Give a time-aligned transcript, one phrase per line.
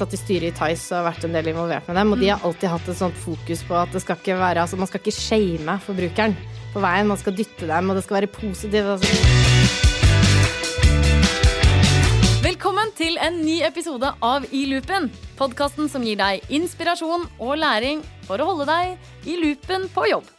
[0.00, 2.40] satt i styret i Tice og vært en del involvert med dem, og de har
[2.46, 5.12] alltid hatt et sånt fokus på at det skal ikke være Altså, man skal ikke
[5.12, 6.36] shame forbrukeren
[6.72, 8.86] på veien, man skal dytte dem, og det skal være positivt.
[8.94, 9.08] Altså.
[12.46, 15.10] Velkommen til en ny episode av I loopen.
[15.36, 20.30] Podkasten som gir deg inspirasjon og læring for å holde deg i loopen på jobb.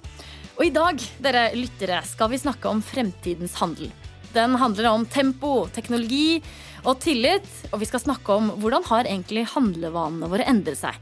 [0.57, 3.91] Og i dag dere lyttere, skal vi snakke om fremtidens handel.
[4.31, 6.39] Den handler om tempo, teknologi
[6.83, 7.47] og tillit.
[7.71, 10.97] Og vi skal snakke om hvordan har egentlig handlevanene våre endret seg.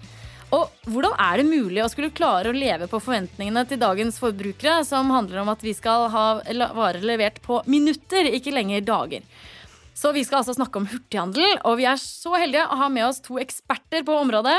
[0.55, 4.81] Og hvordan er det mulig å skulle klare å leve på forventningene til dagens forbrukere,
[4.87, 6.25] som handler om at vi skal ha
[6.73, 9.27] varer levert på minutter, ikke lenger dager.
[9.93, 13.05] Så vi skal altså snakke om hurtighandel, og vi er så heldige å ha med
[13.09, 14.57] oss to eksperter på området.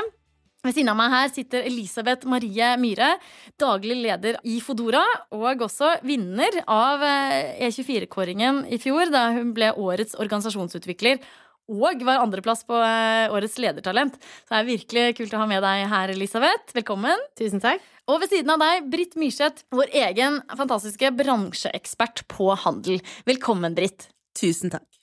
[0.60, 3.14] Ved siden av meg her sitter Elisabeth Marie Myhre,
[3.60, 5.00] daglig leder i Fodora,
[5.32, 11.22] og også vinner av E24-kåringen i fjor, da hun ble årets organisasjonsutvikler
[11.70, 14.18] og var andreplass på eh, årets ledertalent.
[14.18, 16.74] Så det er virkelig kult å ha med deg her, Elisabeth.
[16.76, 17.24] Velkommen.
[17.38, 17.84] Tusen takk.
[18.10, 23.00] Og ved siden av deg, Britt Myrseth, vår egen fantastiske bransjeekspert på handel.
[23.28, 24.10] Velkommen, Britt.
[24.36, 24.99] Tusen takk.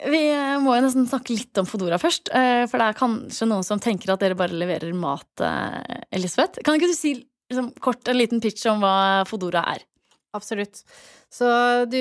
[0.00, 2.32] Vi eh, må jo nesten snakke litt om Fodora først.
[2.32, 6.62] Eh, for det er kanskje noen som tenker at dere bare leverer mat, eh, Elisabeth.
[6.64, 9.84] Kan ikke du si liksom, kort en liten pitch om hva Fodora er?
[10.32, 10.80] Absolutt.
[11.32, 11.46] Så
[11.92, 12.00] du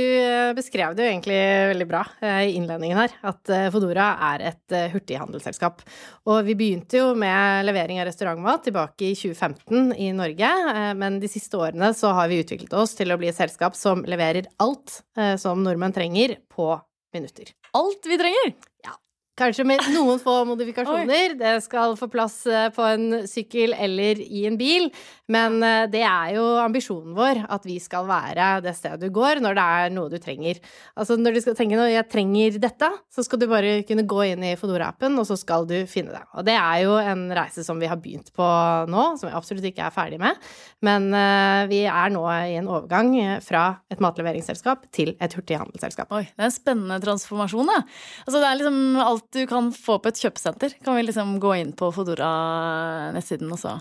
[0.55, 1.39] beskrev det jo egentlig
[1.71, 5.83] veldig bra i innledningen her, at Fodora er et hurtighandelsselskap.
[6.31, 10.51] Og vi begynte jo med levering av restaurantmat tilbake i 2015 i Norge,
[10.99, 14.03] men de siste årene så har vi utviklet oss til å bli et selskap som
[14.07, 14.99] leverer alt
[15.39, 16.73] som nordmenn trenger på
[17.13, 18.53] minutter alt vi trenger.
[18.83, 18.95] Ja.
[19.39, 21.37] Kanskje med noen få modifikasjoner.
[21.39, 24.89] Det skal få plass eh, på en sykkel eller i en bil.
[25.31, 29.39] Men eh, det er jo ambisjonen vår at vi skal være det stedet du går
[29.39, 30.59] når det er noe du trenger.
[30.99, 34.19] Altså når du skal tenke noe, jeg trenger dette, så skal du bare kunne gå
[34.33, 36.25] inn i Fodora-appen, og så skal du finne det.
[36.35, 38.49] Og det er jo en reise som vi har begynt på
[38.91, 40.37] nå, som vi absolutt ikke er ferdig med.
[40.83, 43.63] Men uh, vi er nå i en overgang fra
[43.93, 46.11] et matleveringsselskap til et hurtighandelsselskap.
[46.19, 47.79] Oi, det er en spennende transformasjon, da.
[48.27, 51.55] Altså det er liksom alt du kan få på et kjøpesenter, kan vi liksom gå
[51.61, 53.77] inn på Fodora-nettsiden og så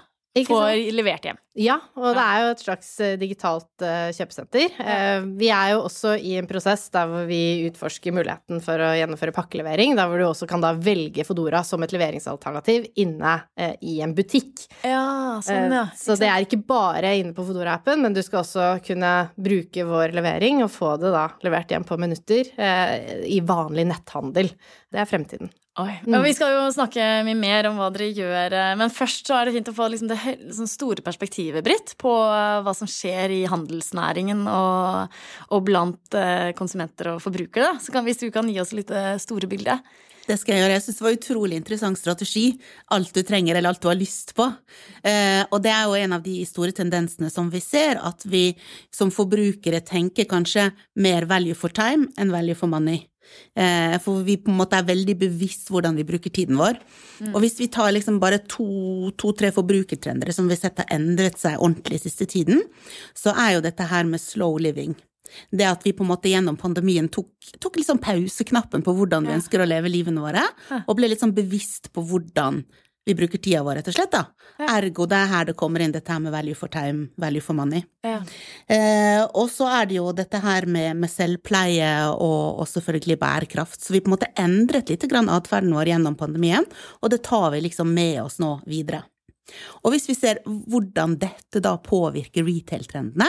[0.46, 0.60] få
[0.94, 1.38] levert hjem.
[1.58, 4.76] Ja, og det er jo et slags eh, digitalt uh, kjøpesenter.
[4.78, 8.92] Uh, vi er jo også i en prosess der hvor vi utforsker muligheten for å
[8.94, 13.74] gjennomføre pakkelevering, der hvor du også kan da velge Fodora som et leveringsalternativ inne uh,
[13.82, 14.68] i en butikk.
[14.86, 15.84] Ja, sånn, ja.
[15.98, 20.14] Så det er ikke bare inne på Fodora-appen, men du skal også kunne bruke vår
[20.14, 22.54] levering og få det da levert hjem på minutter
[23.26, 24.54] i vanlig netthandel.
[24.91, 25.50] Det er fremtiden.
[25.78, 26.19] Mm.
[26.25, 29.47] vi skal jo snakke mye mer om hva dere gjør, eh, men først så er
[29.48, 33.36] det fint å få liksom det liksom store perspektivet, Britt, på eh, hva som skjer
[33.38, 35.16] i handelsnæringen og,
[35.54, 37.76] og blant eh, konsumenter og forbrukere.
[37.80, 38.92] Så kan, hvis du kan gi oss litt
[39.22, 39.78] store bilde.
[40.30, 40.75] Det skal jeg gjøre.
[40.76, 42.44] Jeg syns det var utrolig interessant strategi.
[42.94, 44.47] Alt du trenger eller alt du har lyst på.
[45.03, 48.53] Eh, og det er jo en av de store tendensene som vi ser, at vi
[48.94, 50.69] som forbrukere tenker kanskje
[51.03, 53.06] mer value for time enn value for money.
[53.54, 56.78] Eh, for vi på en måte er veldig bevisst hvordan vi bruker tiden vår.
[57.20, 57.32] Mm.
[57.34, 61.38] Og hvis vi tar liksom bare to-tre to, forbrukertrendere som vi har sett har endret
[61.41, 62.62] seg ordentlig siste tiden,
[63.16, 64.94] så er jo dette her med slow living.
[65.54, 67.30] Det at vi på en måte gjennom pandemien tok,
[67.62, 70.42] tok liksom pauseknappen på hvordan vi ønsker å leve livene våre,
[70.80, 72.64] og ble litt sånn bevisst på hvordan
[73.10, 74.12] vi bruker tida vår, rett og slett.
[74.15, 74.25] da.
[74.60, 74.76] Ja.
[74.76, 77.59] Ergo det er her det kommer inn dette her med value for time, value for
[77.59, 77.82] money.
[78.06, 78.19] Ja.
[78.71, 83.81] Eh, og så er det jo dette her med, med selvpleie og, og, selvfølgelig bærekraft.
[83.82, 86.69] Så vi på en måte endret litt atferden vår gjennom pandemien,
[87.00, 89.03] og det tar vi liksom med oss nå videre.
[89.82, 93.27] Og hvis vi ser hvordan dette da påvirker retail-trendene,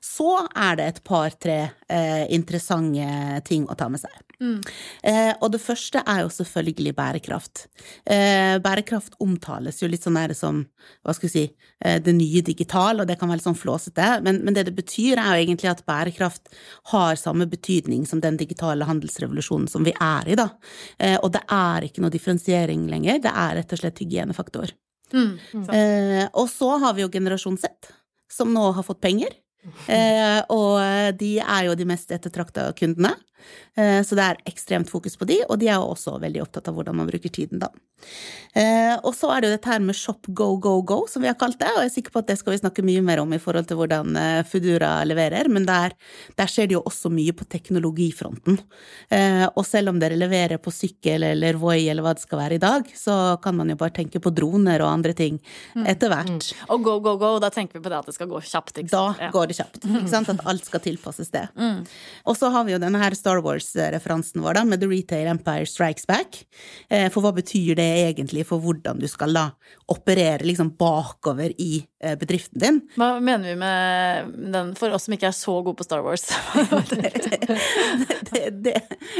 [0.00, 4.16] så er det et par-tre eh, interessante ting å ta med seg.
[4.38, 4.58] Mm.
[5.02, 7.64] Eh, og det første er jo selvfølgelig bærekraft.
[8.06, 10.60] Eh, bærekraft omtales jo litt sånn her som,
[11.02, 11.42] hva skal vi si,
[11.82, 14.76] eh, det nye digital, og det kan være litt sånn flåsete, men, men, det det
[14.78, 16.52] betyr er jo egentlig at bærekraft
[16.92, 20.50] har samme betydning som den digitale handelsrevolusjonen som vi er i, da.
[20.98, 24.74] Eh, og det er ikke noe differensiering lenger, det er rett og slett hygienefaktor.
[25.08, 25.38] Mm,
[25.72, 27.90] eh, og så har vi jo generasjon Z,
[28.30, 29.34] som nå har fått penger.
[29.90, 30.78] Eh, og
[31.18, 33.16] de er jo de mest ettertrakta kundene.
[33.78, 36.70] Eh, så det er ekstremt fokus på de, og de er jo også veldig opptatt
[36.70, 37.70] av hvordan man bruker tiden, da.
[38.54, 41.30] Eh, og så er det jo dette her med shop go, go, go, som vi
[41.30, 43.22] har kalt det, og jeg er sikker på at det skal vi snakke mye mer
[43.22, 44.14] om i forhold til hvordan
[44.46, 45.94] Fudura Foodora leverer, men der,
[46.38, 48.58] der skjer det jo også mye på teknologifronten.
[49.54, 52.62] Og selv om dere leverer på sykkel eller Voi eller hva det skal være i
[52.62, 55.86] dag, så kan man jo bare tenke på droner og andre ting mm.
[55.88, 56.50] etter hvert.
[56.50, 56.66] Mm.
[56.74, 58.82] Og go, go, go, da tenker vi på det at det skal gå kjapt?
[58.90, 59.04] Da
[59.34, 60.32] går det kjapt, ikke sant?
[60.32, 61.46] At alt skal tilpasses det.
[61.58, 61.82] Mm.
[62.28, 65.66] Og så har vi jo denne her Star Wars-referansen vår, da, med The Retail Empire
[65.66, 66.46] Strikes Back.
[66.88, 69.50] Eh, for hva betyr det egentlig for hvordan du skal da
[69.92, 72.78] operere liksom bakover i bedriften din?
[72.94, 76.28] Hva mener vi med den, for oss som ikke er så gode på Star Wars?
[78.30, 78.76] det, det,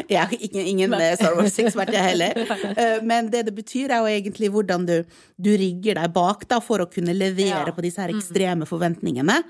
[0.06, 2.38] jeg er ingen, ingen Star Wars-ekspert, jeg heller.
[3.10, 4.96] Men det det betyr, er jo egentlig hvordan du,
[5.36, 7.74] du rigger deg bak da, for å kunne levere ja.
[7.74, 9.40] på disse her ekstreme forventningene.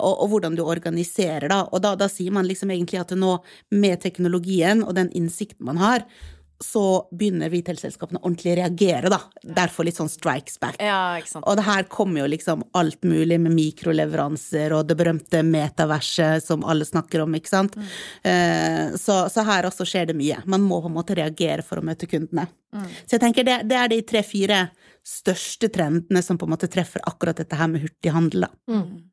[0.00, 1.62] Og, og hvordan du organiserer, da.
[1.68, 3.36] Og da, da sier man liksom egentlig at nå,
[3.76, 6.06] med teknologien og den innsikten man har,
[6.64, 9.18] så begynner retail-selskapene ordentlig å reagere, da.
[9.42, 10.78] Derfor litt sånn strikes back.
[10.82, 16.44] Ja, og det her kommer jo liksom alt mulig med mikroleveranser og det berømte metaverset
[16.46, 17.76] som alle snakker om, ikke sant.
[17.76, 17.92] Mm.
[18.32, 20.42] Eh, så, så, her også skjer det mye.
[20.46, 22.46] Man må på en måte reagere for å møte kundene.
[22.72, 22.88] Mm.
[23.04, 24.64] Så jeg tenker det, det er de tre-fire
[25.06, 28.52] største trendene som på en måte treffer akkurat dette her med hurtighandel, da.
[28.70, 29.11] Mm.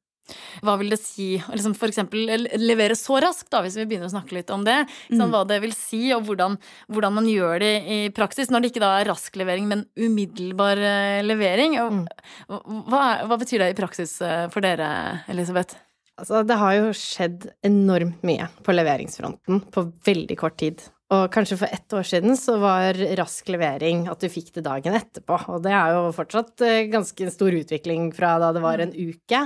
[0.65, 4.13] Hva vil det si liksom for eksempel levere så raskt, da, hvis vi begynner å
[4.13, 4.81] snakke litt om det?
[5.09, 5.25] Mm.
[5.33, 8.85] Hva det vil si, og hvordan, hvordan, man gjør det i praksis, når det ikke
[8.85, 11.79] da er rask levering, men umiddelbar eh, levering.
[11.83, 12.81] Og, mm.
[12.89, 14.89] hva, hva, betyr det i praksis eh, for dere,
[15.31, 15.79] Elisabeth?
[16.19, 20.83] Altså, det har jo skjedd enormt mye på leveringsfronten på veldig kort tid.
[21.09, 24.93] Og kanskje for ett år siden så var rask levering at du fikk det dagen
[24.93, 25.39] etterpå.
[25.55, 29.41] Og det er jo fortsatt eh, ganske stor utvikling fra da det var en uke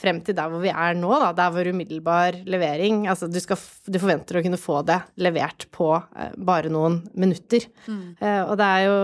[0.00, 3.58] frem til der hvor vi er nå, da, der hvor umiddelbar levering Altså du, skal,
[3.86, 7.66] du forventer å kunne få det levert på eh, bare noen minutter.
[7.86, 8.16] Mm.
[8.20, 8.96] Eh, og det er jo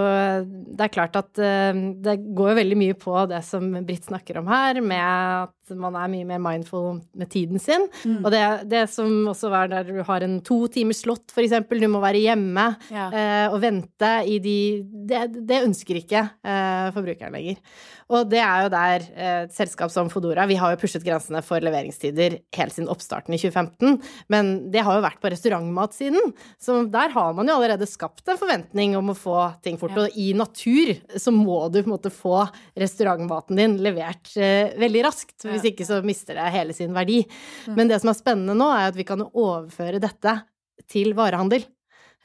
[0.78, 4.40] Det er klart at eh, det går jo veldig mye på det som Britt snakker
[4.40, 7.86] om her, med at man er mye mer mindful med tiden sin.
[8.04, 8.22] Mm.
[8.22, 11.80] Og det, det, som også var der du har en to timers slott, for eksempel,
[11.82, 13.08] du må være hjemme ja.
[13.08, 14.58] eh, og vente i de
[15.08, 17.60] Det, det ønsker ikke eh, forbrukeren lenger.
[18.14, 21.42] Og det er jo der eh, et selskap som Fodora Vi har jo pushet grensene
[21.44, 23.98] for leveringstider helt siden oppstarten i 2015,
[24.32, 26.34] men det har jo vært på restaurantmatsiden.
[26.62, 29.96] Så der har man jo allerede skapt en forventning om å få ting fort.
[29.96, 30.06] Ja.
[30.06, 32.42] Og i natur så må du på en måte få
[32.78, 35.36] restaurantmaten din levert eh, veldig raskt.
[35.48, 37.22] Hvis ikke så mister det hele sin verdi.
[37.66, 37.74] Mm.
[37.78, 40.38] Men det som er spennende nå, er at vi kan overføre dette
[40.88, 41.66] til varehandel.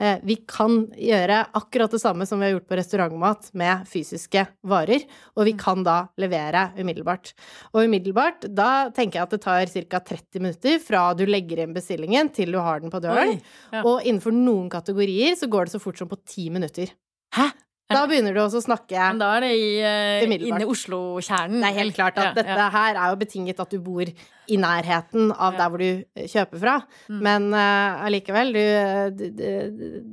[0.01, 4.45] Eh, vi kan gjøre akkurat det samme som vi har gjort på restaurantmat med fysiske
[4.66, 5.06] varer,
[5.38, 5.60] og vi mm.
[5.62, 7.34] kan da levere umiddelbart.
[7.74, 10.01] Og umiddelbart, da tenker jeg at det tar ca.
[10.13, 13.36] 30 minutter fra du legger inn bestillingen til du har den på døren.
[13.36, 13.84] Oi, ja.
[13.86, 16.90] Og innenfor noen kategorier så går det så fort som på ti minutter.
[17.38, 17.51] Hæ?
[17.95, 21.60] Da begynner du også å snakke Men da er det i, uh, inne i Oslo-kjernen.
[21.63, 22.69] Det er helt klart at ja, dette ja.
[22.74, 26.60] her er jo betinget at du bor i nærheten av der hvor du eh, kjøper
[26.60, 26.78] fra.
[27.07, 27.19] Mm.
[27.24, 29.45] Men uh, allikevel, du, du,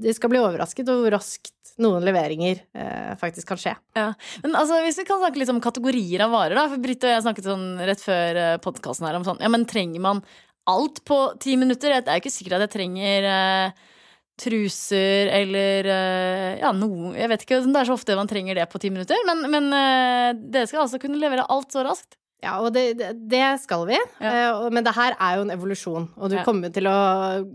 [0.04, 3.74] du, skal bli overrasket over hvor raskt noen leveringer uh, faktisk kan skje.
[3.98, 4.10] Ja.
[4.44, 6.68] Men altså, hvis vi kan snakke litt om kategorier av varer, da.
[6.70, 10.04] For Britt og jeg snakket sånn rett før podkasten her om sånn Ja, men trenger
[10.04, 10.22] man
[10.70, 11.94] alt på ti minutter?
[11.98, 13.88] Det er jo ikke sikkert at jeg trenger uh,
[14.40, 18.66] truser eller eh, ja, noe Jeg vet ikke, det er så ofte man trenger det
[18.72, 22.16] på ti minutter, men, men eh, dere skal altså kunne levere alt så raskt.
[22.40, 22.94] Ja, og det,
[23.28, 23.96] det skal vi.
[24.22, 24.56] Ja.
[24.56, 26.06] Uh, men det her er jo en evolusjon.
[26.16, 26.44] Og du ja.
[26.46, 26.96] kommer til å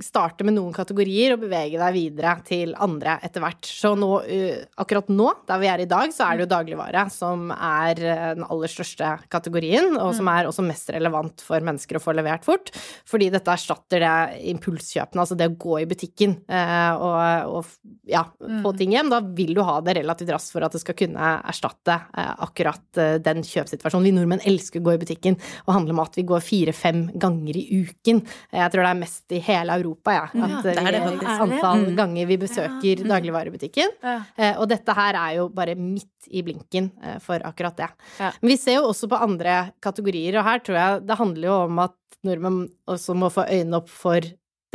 [0.04, 3.66] starte med noen kategorier og bevege deg videre til andre etter hvert.
[3.66, 7.08] Så nå, uh, akkurat nå, der vi er i dag, så er det jo dagligvare
[7.14, 10.34] som er uh, den aller største kategorien, og som mm.
[10.36, 12.70] er også mest relevant for mennesker å få levert fort.
[13.10, 17.68] Fordi dette erstatter det impulskjøpene, altså det å gå i butikken og, og,
[18.10, 18.78] ja, få mm.
[18.78, 19.10] ting hjem.
[19.12, 23.44] Da vil du ha det relativt raskt for at det skal kunne erstatte akkurat den
[23.46, 24.06] kjøpsituasjonen.
[24.06, 26.18] Vi nordmenn elsker å gå i butikken og handle mat.
[26.18, 28.22] Vi går fire-fem ganger i uken.
[28.52, 30.26] Jeg tror det er mest i hele Europa, ja.
[30.30, 31.96] At ja, det er det antall mm.
[31.98, 33.10] ganger vi besøker ja.
[33.16, 33.98] dagligvarebutikken.
[34.06, 37.92] Eh, og dette her er jo bare midt i blinken eh, for akkurat det.
[38.20, 41.60] Men vi ser jo også på andre kategorier, og her tror jeg det handler jo
[41.68, 44.26] om at nordmenn også må få øynene opp for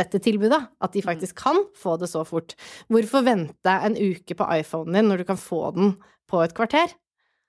[0.00, 0.60] dette tilbudet.
[0.80, 1.08] At de mm.
[1.08, 2.56] faktisk kan få det så fort.
[2.92, 5.94] Hvorfor vente en uke på iPhonen din når du kan få den
[6.30, 6.94] på et kvarter?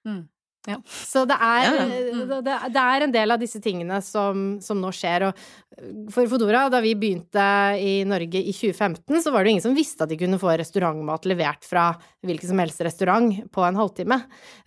[0.07, 0.25] Mm.
[0.69, 0.75] Ja.
[0.85, 1.85] Så det er, ja, ja.
[2.13, 2.33] Mm.
[2.45, 5.25] Det, det er, en del av disse tingene som, som, nå skjer.
[5.25, 7.45] Og for Fodora, da vi begynte
[7.81, 11.25] i Norge i 2015, så var det ingen som visste at de kunne få restaurantmat
[11.31, 11.87] levert fra
[12.27, 14.19] hvilken som helst restaurant på en halvtime.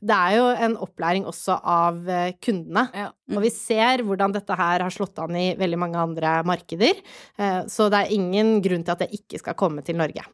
[0.03, 2.89] Det er jo en opplæring også av eh, kundene.
[2.91, 3.37] Mm.
[3.39, 6.99] Og vi ser hvordan dette her har slått an i veldig mange andre markeder.
[7.39, 10.27] Eh, så det er ingen grunn til at det ikke skal komme til Norge.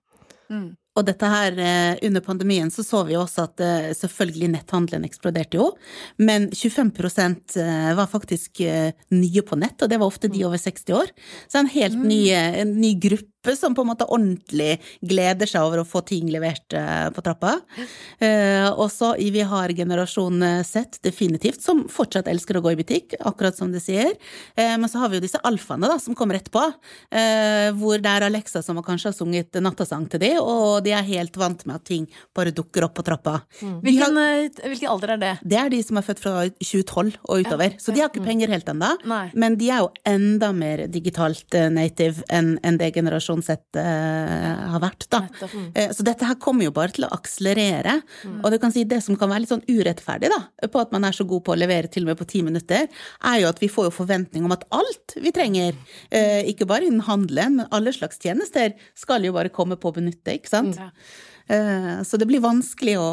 [0.49, 0.71] Mm.
[0.99, 5.61] Og dette her, eh, under pandemien så så vi også at eh, selvfølgelig netthandelen eksploderte
[5.61, 5.69] jo,
[6.19, 6.91] men 25
[7.63, 8.63] eh, var faktisk
[9.15, 10.47] nye på nett, og det var ofte de mm.
[10.49, 11.13] over 60 år.
[11.47, 15.81] Så en helt ny, en ny gruppe som på en måte ordentlig gleder seg over
[15.81, 17.57] å få ting levert eh, på trappa.
[18.21, 23.17] Eh, og så vi har generasjon Z, definitivt, som fortsatt elsker å gå i butikk,
[23.17, 24.13] akkurat som de sier.
[24.57, 26.67] Eh, men så har vi jo disse alfaene da, som kommer etterpå,
[27.81, 31.37] hvor det er Alexa som kanskje har sunget nattasang til dem, og de er helt
[31.41, 32.07] vant med at ting
[32.37, 33.41] bare dukker opp på trappa.
[33.61, 33.77] Mm.
[33.85, 35.33] Hvilken, har, hvilken, alder er det?
[35.43, 37.75] Det er de som er født fra 2012 og utover.
[37.75, 38.93] Ja, så de har ikke penger helt ennå,
[39.33, 44.71] men de er jo enda mer digitalt native enn en det generasjon generasjon sett uh,
[44.73, 45.23] har vært, da.
[45.43, 48.01] Uh, så dette her kommer jo bare til å akselerere.
[48.25, 48.41] Mm.
[48.43, 51.05] Og du kan si det som kan være litt sånn urettferdig, da, på at man
[51.05, 53.61] er så god på å levere til og med på ti minutter, er jo at
[53.63, 55.77] vi får jo forventning om at alt vi trenger,
[56.13, 59.99] uh, ikke bare innen handelen, men alle slags tjenester, skal jo bare komme på å
[60.01, 60.79] benytte, ikke sant.
[60.81, 61.29] Mm.
[61.51, 63.09] Eh, så det blir vanskelig å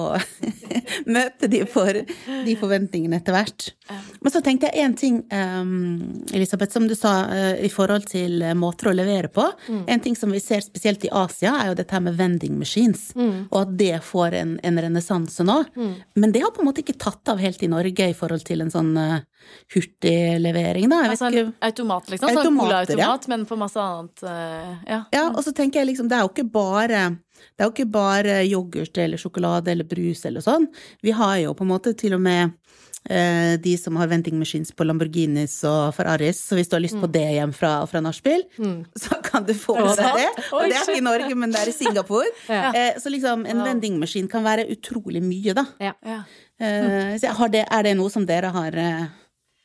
[1.18, 1.90] møte de, for,
[2.46, 3.70] de forventningene etter hvert.
[4.22, 8.44] Men så tenkte jeg én ting, um, Elisabeth, som du sa uh, i forhold til
[8.60, 9.48] måter å levere på.
[9.72, 9.82] Mm.
[9.96, 13.10] En ting som vi ser spesielt i Asia, er jo dette her med vending machines.
[13.18, 13.48] Mm.
[13.50, 15.58] Og at det får en, en renessanse nå.
[15.74, 15.94] Mm.
[16.22, 18.62] Men det har på en måte ikke tatt av helt i Norge i forhold til
[18.62, 18.94] en sånn
[19.72, 21.06] hurtiglevering, da.
[21.08, 22.34] altså en automat, liksom?
[22.36, 23.32] Sånn colaautomat, ja.
[23.32, 24.26] men på masse annet.
[24.26, 25.00] Ja.
[25.14, 27.06] ja, og så tenker jeg liksom, det er jo ikke bare
[27.38, 30.68] det er jo ikke bare yoghurt eller sjokolade eller brus eller sånn.
[31.06, 32.56] Vi har jo på en måte til og med
[33.10, 36.98] eh, de som har venting machines på Lamborghinis og Ferraris, så hvis du har lyst
[36.98, 37.14] på mm.
[37.14, 38.80] det hjem fra, fra nachspiel, mm.
[39.04, 40.28] så kan du få med deg det.
[40.52, 42.34] Og det er ikke i Norge, men det er i Singapore.
[42.52, 42.74] ja.
[42.74, 45.66] eh, så liksom, en vendingmaskin vending kan være utrolig mye, da.
[45.84, 45.96] Ja.
[46.06, 46.20] Ja.
[46.58, 47.16] Eh,
[47.54, 49.08] det, er det noe som dere har eh,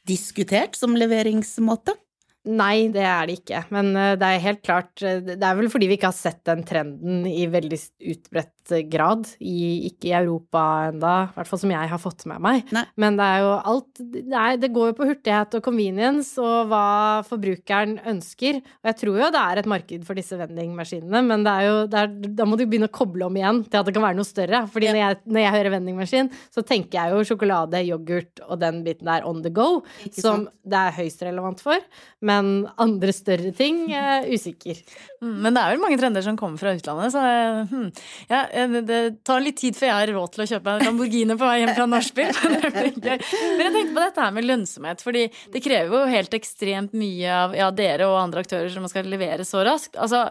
[0.09, 1.97] diskutert som leveringsmåte?
[2.43, 3.61] Nei, det er det ikke.
[3.71, 6.41] Men eh, det er helt klart eh, Det er vel fordi vi ikke har sett
[6.49, 7.79] den trenden i veldig
[8.15, 8.62] utbredt
[8.92, 12.69] grad, i, ikke i Europa enda, i hvert fall som jeg har fått med meg.
[12.75, 12.85] Nei.
[13.00, 16.87] Men det er jo alt er, det, går jo på hurtighet og convenience og hva
[17.26, 18.61] forbrukeren ønsker.
[18.83, 21.76] Og jeg tror jo det er et marked for disse vendingmaskinene, men det er jo,
[21.92, 24.19] det er, da må du begynne å koble om igjen til at det kan være
[24.21, 24.62] noe større.
[24.73, 24.95] Fordi ja.
[24.95, 29.11] når, jeg, når, jeg, hører vendingmaskin, så tenker jeg jo sjokolade, yoghurt og den biten
[29.11, 29.83] der on the go,
[30.14, 31.83] som det er høyst relevant for.
[32.25, 34.78] Men andre større ting er usikker.
[35.23, 37.23] Mm, men det er vel mange trender som kommer fra utlandet, så
[37.71, 37.88] hmm,
[38.31, 41.49] ja, det tar litt tid før jeg har råd til å kjøpe en Lamborghini på
[41.49, 42.32] vei hjem fra nachspiel.
[42.52, 47.37] Men jeg tenker på dette her med lønnsomhet, fordi det krever jo helt ekstremt mye
[47.37, 49.97] av ja, dere og andre aktører som skal levere så raskt.
[49.97, 50.26] Altså,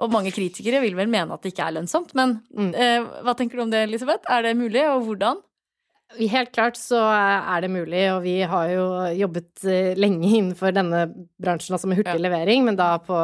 [0.00, 2.72] og mange kritikere vil vel mene at det ikke er lønnsomt, men mm.
[2.72, 4.24] eh, hva tenker du om det, Elisabeth?
[4.32, 5.44] Er det mulig, og hvordan?
[6.16, 8.84] Helt klart så er det mulig, og vi har jo
[9.18, 11.02] jobbet eh, lenge innenfor denne
[11.42, 13.16] bransjen, altså med hurtig levering, men da på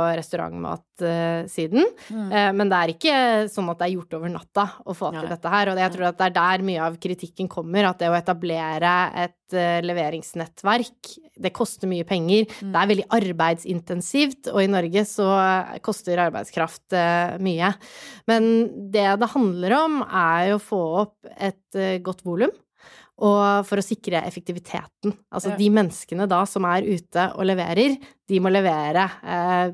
[1.01, 1.87] restaurantmatsiden.
[2.11, 2.33] Mm.
[2.33, 5.29] Eh, men det er ikke sånn at det er gjort over natta å få til
[5.29, 8.11] dette her, og jeg tror at det er der mye av kritikken kommer, at det
[8.11, 8.95] å etablere
[9.25, 12.47] et eh, leveringsnettverk, det koster mye penger.
[12.61, 12.73] Mm.
[12.73, 15.29] Det er veldig arbeidsintensivt, og i Norge så
[15.83, 16.95] koster arbeidskraft
[17.43, 17.73] mye.
[18.31, 18.51] Men
[18.93, 22.53] det det handler om, er jo å få opp et godt volum
[23.23, 25.15] og for å sikre effektiviteten.
[25.31, 25.59] Altså ja.
[25.61, 27.95] de menneskene da som er ute og leverer,
[28.33, 29.73] de må levere eh,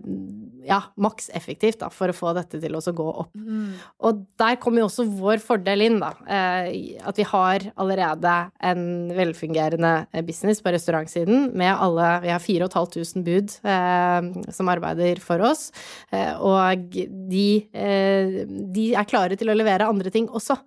[0.68, 3.30] ja, maks effektivt da, for å få dette til å gå opp.
[3.36, 3.76] Mm.
[4.04, 6.10] Og der kommer jo også vår fordel inn, da.
[6.26, 8.34] Eh, at vi har allerede
[8.70, 8.82] en
[9.16, 15.44] velfungerende eh, business på restaurantsiden med alle Vi har 4500 bud eh, som arbeider for
[15.48, 15.68] oss,
[16.12, 16.98] eh, og
[17.32, 20.58] de, eh, de er klare til å levere andre ting også.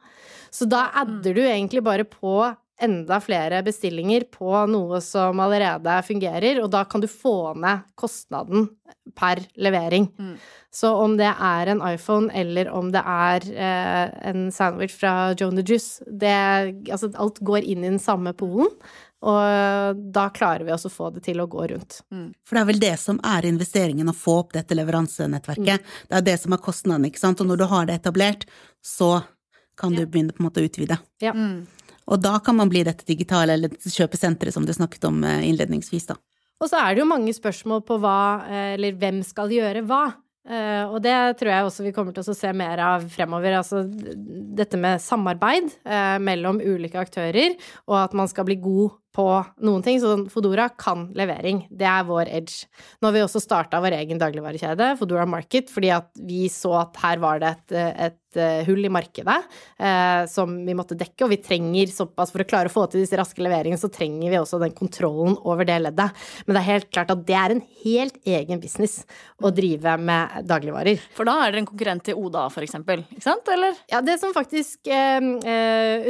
[0.52, 2.36] Så da adder du egentlig bare på
[2.84, 8.70] enda flere bestillinger på noe som allerede fungerer, og da kan du få ned kostnaden
[9.18, 10.10] per levering.
[10.20, 10.34] Mm.
[10.72, 15.58] Så om det er en iPhone eller om det er eh, en sandwich fra Joan
[15.60, 16.36] the Juice, det,
[16.92, 18.72] altså alt går inn i den samme polen.
[19.22, 22.00] Og da klarer vi også å få det til å gå rundt.
[22.10, 22.32] Mm.
[22.42, 25.84] For det er vel det som er investeringen, å få opp dette leveransenettverket.
[25.84, 26.00] Mm.
[26.10, 27.44] Det er det som er kostnaden, ikke sant.
[27.44, 28.48] Og når du har det etablert,
[28.82, 29.20] så
[29.78, 30.98] kan du begynne på en måte å utvide.
[31.22, 31.36] Ja.
[31.38, 31.68] Mm.
[32.10, 36.10] Og da kan man bli dette digitale, eller kjøpesenteret som du snakket om eh, innledningsvis,
[36.12, 36.18] da.
[36.62, 40.06] Og så er det jo mange spørsmål på hva, eh, eller hvem skal gjøre hva.
[40.42, 43.60] Uh, og det tror jeg også vi kommer til å se mer av fremover.
[43.60, 45.68] Altså dette med samarbeid
[46.26, 47.54] mellom ulike aktører,
[47.86, 49.28] og at man skal bli god på
[49.66, 50.00] noen ting.
[50.02, 51.66] Så Fodora kan levering.
[51.70, 52.68] Det er vår edge.
[53.00, 57.00] Nå har vi også starta vår egen dagligvarekjede, Fodora Market, fordi at vi så at
[57.04, 57.78] her var det et,
[58.08, 59.34] et Eh, hull i markedet
[59.78, 63.02] eh, som vi måtte dekke, og vi trenger såpass for å klare å få til
[63.04, 66.22] disse raske leveringene, så trenger vi også den kontrollen over det leddet.
[66.46, 69.02] Men det er helt klart at det er en helt egen business
[69.36, 71.02] å drive med dagligvarer.
[71.18, 73.76] For da er dere en konkurrent til Oda, for eksempel, ikke sant, eller?
[73.92, 75.20] Ja, det som faktisk eh,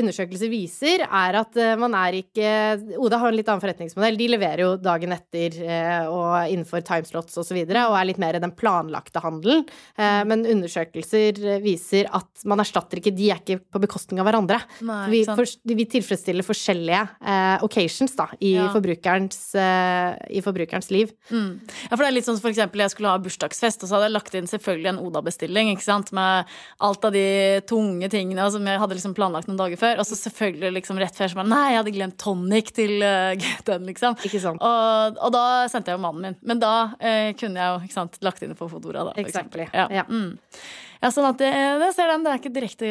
[0.04, 2.52] undersøkelser viser, er at man er ikke
[2.98, 4.18] Oda har en litt annen forretningsmodell.
[4.20, 7.42] De leverer jo dagen etter eh, og innenfor timeslots osv.
[7.42, 9.66] Og, så videre, og er litt mer i den planlagte handelen.
[10.00, 14.62] Eh, men undersøkelser viser at man erstatter ikke De er ikke på bekostning av hverandre.
[14.88, 18.68] Nei, vi, for, vi tilfredsstiller forskjellige eh, occasions da, i, Ja.
[18.74, 19.40] forbrukerens,
[20.30, 21.12] i forbrukerens liv.
[21.32, 21.60] Mm.
[21.90, 23.98] Ja, for det er litt sånn som for eksempel jeg skulle ha bursdagsfest, og så
[23.98, 26.50] hadde jeg lagt inn selvfølgelig en Oda-bestilling, ikke sant, med
[26.84, 27.26] alt av de
[27.70, 31.18] tunge tingene som jeg hadde liksom planlagt noen dager før, og så selvfølgelig liksom rett
[31.18, 34.16] før så bare Nei, jeg hadde glemt tonic til uh, GT-en, liksom.
[34.26, 34.62] Ikke sant?
[34.66, 36.38] Og, og da sendte jeg jo mannen min.
[36.42, 39.14] Men da eh, kunne jeg jo ikke sant, lagt inn på Fodora, da.
[39.14, 39.68] For Exactly.
[39.68, 39.94] eksempel.
[39.94, 40.02] Ja.
[40.02, 40.08] Ja.
[40.10, 40.40] Mm.
[41.02, 42.26] Ja, sånn at det, det ser den.
[42.26, 42.90] Det er ikke direkte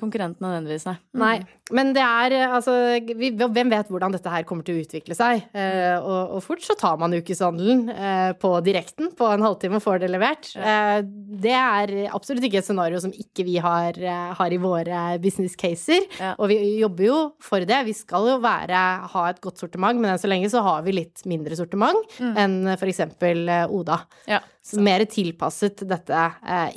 [0.00, 0.96] konkurrent nødvendigvis, nei.
[1.14, 1.22] Mm.
[1.22, 1.34] Nei,
[1.78, 2.74] men det er altså
[3.16, 5.44] vi, Hvem vet hvordan dette her kommer til å utvikle seg?
[5.54, 9.84] Eh, og, og fort så tar man ukeshandelen eh, på direkten på en halvtime og
[9.84, 10.50] får det levert.
[10.58, 10.98] Eh,
[11.42, 15.54] det er absolutt ikke et scenario som ikke vi har, eh, har i våre business
[15.58, 16.06] caser.
[16.18, 16.34] Ja.
[16.38, 17.82] Og vi jobber jo for det.
[17.88, 20.96] Vi skal jo være, ha et godt sortiment, men enn så lenge så har vi
[20.98, 24.02] litt mindre sortiment enn for eksempel eh, Oda.
[24.26, 24.42] Ja.
[24.62, 26.76] Så mer tilpasset dette eh,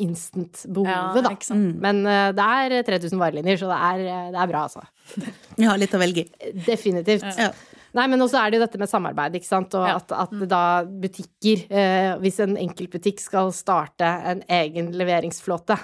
[0.84, 1.55] instant-behovet, Ja, da.
[1.55, 1.79] Mm.
[1.82, 2.50] Men eh, det
[2.82, 4.84] er 3000 varelinjer, så det er, eh, det er bra, altså.
[5.55, 6.51] Vi har litt å velge i.
[6.65, 7.25] Definitivt.
[7.39, 7.51] Ja.
[7.96, 9.74] Nei, men også er det jo dette med samarbeid, ikke sant.
[9.79, 9.96] Og Ja.
[9.96, 15.77] at, at da butikker eh, Hvis en enkeltbutikk skal starte en egen leveringsflåte.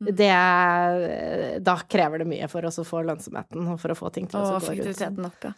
[0.00, 4.12] Det er- Da krever det mye for oss å få lønnsomheten og for å få
[4.12, 4.68] ting til å gå rundt.
[4.68, 5.52] effektiviteten opp, ja.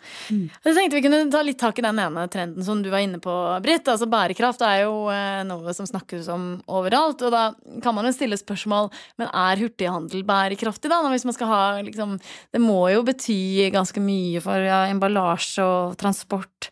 [0.64, 3.20] Jeg tenkte vi kunne ta litt tak i den ene trenden som du var inne
[3.20, 3.84] på, Britt.
[3.84, 7.20] Altså bærekraft er jo eh, noe som snakkes om overalt.
[7.22, 11.02] Og da kan man jo stille spørsmål men er hurtighandel bærekraftig, da?
[11.10, 12.18] Hvis man skal ha liksom
[12.52, 16.70] Det må jo bety ganske mye for ja, emballasje og transport.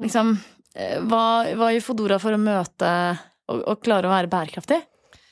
[0.00, 0.38] Liksom,
[0.74, 3.18] eh, hva, hva gjør Fodora for å møte
[3.50, 4.80] og, og klare å være bærekraftig?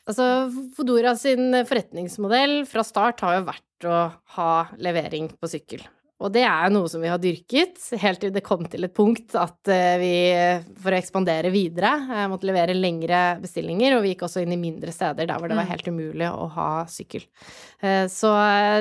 [0.08, 4.02] Altså, Fodora sin forretningsmodell fra start har jo vært å
[4.38, 4.50] ha
[4.80, 5.84] levering på sykkel.
[6.18, 8.94] Og det er jo noe som vi har dyrket, helt til det kom til et
[8.96, 10.14] punkt at eh, vi,
[10.82, 14.58] for å ekspandere videre, eh, måtte levere lengre bestillinger, og vi gikk også inn i
[14.58, 17.22] mindre steder der hvor det var helt umulig å ha sykkel.
[17.78, 18.32] Eh, Så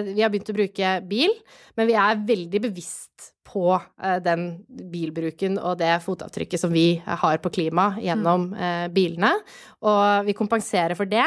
[0.09, 1.35] vi har begynt å bruke bil,
[1.77, 4.47] men vi er veldig bevisst på eh, den
[4.91, 9.33] bilbruken og det fotavtrykket som vi har på klima gjennom eh, bilene.
[9.87, 11.25] Og vi kompenserer for det,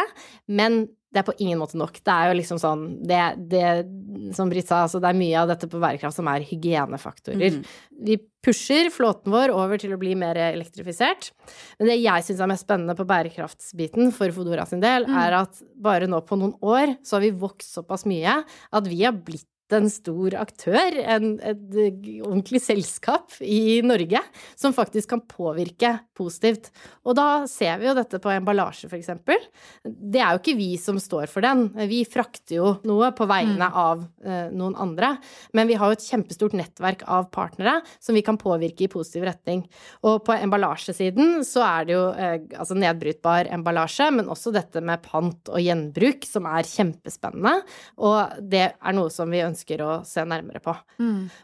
[0.53, 1.97] men det er på ingen måte nok.
[2.07, 3.65] Det er jo liksom sånn det, det
[4.37, 7.57] Som Britt sa, altså det er mye av dette på bærekraft som er hygienefaktorer.
[8.07, 11.33] Vi pusher flåten vår over til å bli mer elektrifisert.
[11.81, 15.59] Men det jeg syns er mest spennende på bærekraftsbiten for Fodora sin del, er at
[15.75, 19.50] bare nå på noen år så har vi vokst såpass mye at vi har blitt
[19.76, 21.62] en stor aktør, en, et
[22.26, 24.22] ordentlig selskap i Norge,
[24.59, 26.70] som faktisk kan påvirke positivt.
[27.09, 29.40] Og da ser vi jo dette på emballasje, eksempel.
[29.85, 31.68] Det er jo ikke vi som står for den.
[31.90, 35.14] Vi frakter jo noe på vegne av eh, noen andre.
[35.56, 39.26] Men vi har jo et kjempestort nettverk av partnere som vi kan påvirke i positiv
[39.28, 39.64] retning.
[40.04, 45.02] Og på emballasjesiden så er det jo eh, altså nedbrytbar emballasje, men også dette med
[45.06, 47.61] pant og gjenbruk, som er kjempespennende.
[48.00, 50.73] Og det er noe som vi ønsker å se nærmere på.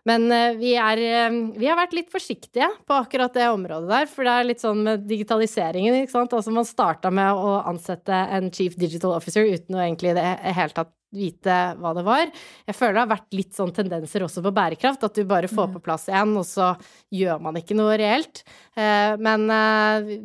[0.09, 4.07] Men eh, vi, er, eh, vi har vært litt forsiktige på akkurat det området der,
[4.11, 6.33] for det er litt sånn med digitaliseringen, ikke sant.
[6.37, 10.29] Altså man starta med å ansette en chief digital officer uten å egentlig i det
[10.57, 12.29] hele tatt vite hva det var.
[12.66, 15.70] Jeg føler det har vært litt sånn tendenser også på bærekraft, at du bare får
[15.76, 16.72] på plass en, og så
[17.14, 18.42] gjør man ikke noe reelt.
[18.76, 19.46] Eh, Men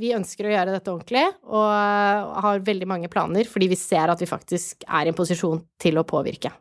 [0.01, 4.19] vi ønsker å gjøre dette ordentlig, og har veldig mange planer, fordi vi ser at
[4.19, 6.51] vi faktisk er i en posisjon til å påvirke.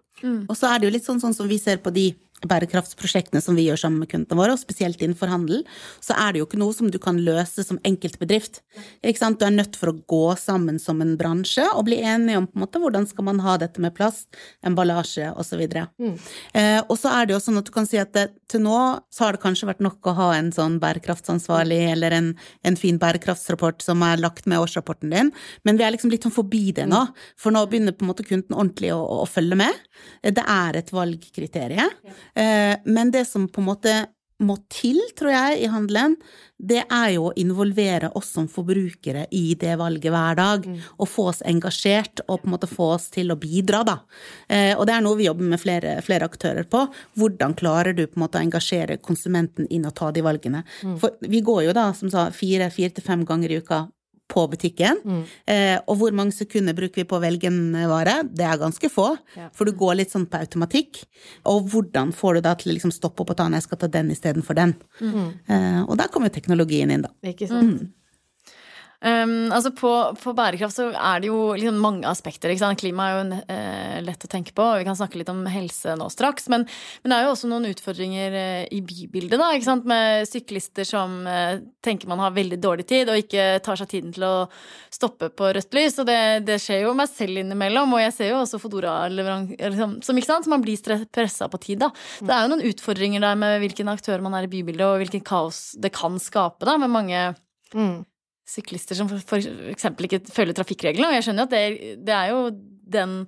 [0.48, 2.10] Og så er det jo litt sånn, sånn som vi ser på de
[2.48, 5.64] bærekraftsprosjektene som vi gjør sammen med kundene våre, og spesielt innenfor handel,
[6.04, 8.60] så er det jo ikke noe som du kan løse som enkeltbedrift.
[9.04, 9.40] Ikke sant?
[9.40, 12.58] Du er nødt for å gå sammen som en bransje og bli enige om på
[12.58, 14.28] en måte hvordan skal man ha dette med plast,
[14.66, 15.64] emballasje osv.
[16.00, 16.16] Mm.
[16.56, 18.78] Eh, og så er det jo sånn at du kan si at det, til nå
[19.12, 22.32] så har det kanskje vært nok å ha en sånn bærekraftsansvarlig eller en,
[22.66, 25.32] en fin bærekraftsrapport som er lagt med årsrapporten din,
[25.66, 27.04] men vi er liksom litt sånn forbi det nå,
[27.40, 29.86] for nå begynner på en måte kunden ordentlig å, å følge med.
[30.22, 31.92] Det er et valgkriterium.
[32.34, 34.06] Eh, Men det som på en måte
[34.40, 36.14] må til, tror jeg, i handelen,
[36.56, 40.64] det er jo å involvere oss som forbrukere i det valget hver dag.
[40.96, 43.98] Og få oss engasjert og på en måte få oss til å bidra, da.
[44.48, 46.86] Eh, Og det er noe vi jobber med flere, flere aktører på.
[47.16, 50.64] Hvordan klarer du på en måte å engasjere konsumenten inn og ta de valgene?
[50.98, 53.88] For vi går jo da, som sa, fire, fire til fem ganger i uka
[54.30, 55.00] på butikken.
[55.50, 58.20] Eh, og hvor mange sekunder bruker vi på å velge en vare?
[58.30, 59.48] Det er ganske få, Ja.
[59.52, 61.02] for du går litt sånn på automatikk.
[61.50, 63.78] Og hvordan får du da til å liksom stoppe opp og ta en, jeg skal
[63.82, 64.76] ta den istedenfor den?
[65.02, 67.10] Eh, og der kommer jo teknologien inn, da.
[67.26, 67.90] Ikke sant?
[69.00, 72.52] Um, altså på, på, bærekraft så er det jo liksom mange aspekter.
[72.76, 76.10] Klima er jo uh, lett å tenke på, vi kan snakke litt om helse nå
[76.12, 76.50] straks.
[76.52, 76.66] Men,
[77.00, 81.62] men det er jo også noen utfordringer uh, i bybildet, da, med syklister som uh,
[81.84, 84.34] tenker man har veldig dårlig tid, og ikke tar seg tiden til å
[84.92, 85.96] stoppe på rødt lys.
[86.02, 89.96] Og det, det skjer jo meg selv innimellom, og jeg ser jo også Fodora-leverandører liksom,
[90.04, 90.44] som, ikke sant?
[90.44, 91.80] så man blir pressa på tid.
[91.86, 91.88] da.
[92.20, 95.24] Det er jo noen utfordringer der med hvilken aktør man er i bybildet, og hvilken
[95.24, 97.30] kaos det kan skape da, med mange
[97.70, 98.09] mm
[98.50, 99.10] syklister som
[99.70, 101.10] eksempel ikke følger trafikkreglene.
[101.10, 102.44] Og jeg skjønner jo at det, det, er jo
[102.90, 103.18] den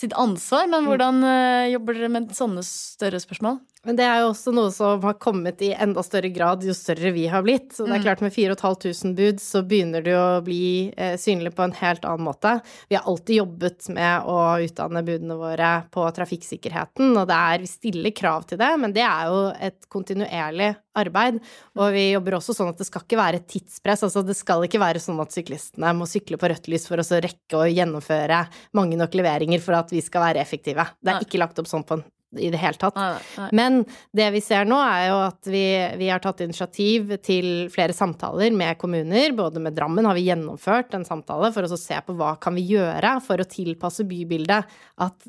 [0.00, 0.88] sitt ansvar, men mm.
[0.88, 3.60] hvordan uh, jobber dere med sånne større spørsmål?
[3.88, 7.14] Men det er jo også noe som har kommet i enda større grad jo større
[7.16, 7.70] vi har blitt.
[7.72, 8.04] Så det er mm.
[8.04, 12.26] klart med 4500 bud så begynner det å bli eh, synlig på en helt annen
[12.28, 12.58] måte.
[12.90, 17.72] Vi har alltid jobbet med å utdanne budene våre på trafikksikkerheten, og det er, vi
[17.72, 21.40] stiller krav til det, men det er jo et kontinuerlig arbeid.
[21.78, 24.04] Og vi jobber også sånn at det skal ikke være tidspress.
[24.08, 27.20] Altså det skal ikke være sånn at syklistene må sykle på rødt lys for å
[27.26, 28.44] rekke å gjennomføre
[28.78, 30.88] mange nok leveringer for at vi skal være effektive.
[31.00, 32.94] Det er ikke lagt opp sånn på en i det hele tatt.
[32.94, 33.48] Nei, nei.
[33.58, 33.80] Men
[34.16, 35.64] det vi ser nå, er jo at vi,
[35.98, 39.34] vi, har tatt initiativ til flere samtaler med kommuner.
[39.34, 42.68] Både med Drammen har vi gjennomført en samtale for å se på hva kan vi
[42.70, 44.78] gjøre for å tilpasse bybildet.
[45.02, 45.26] At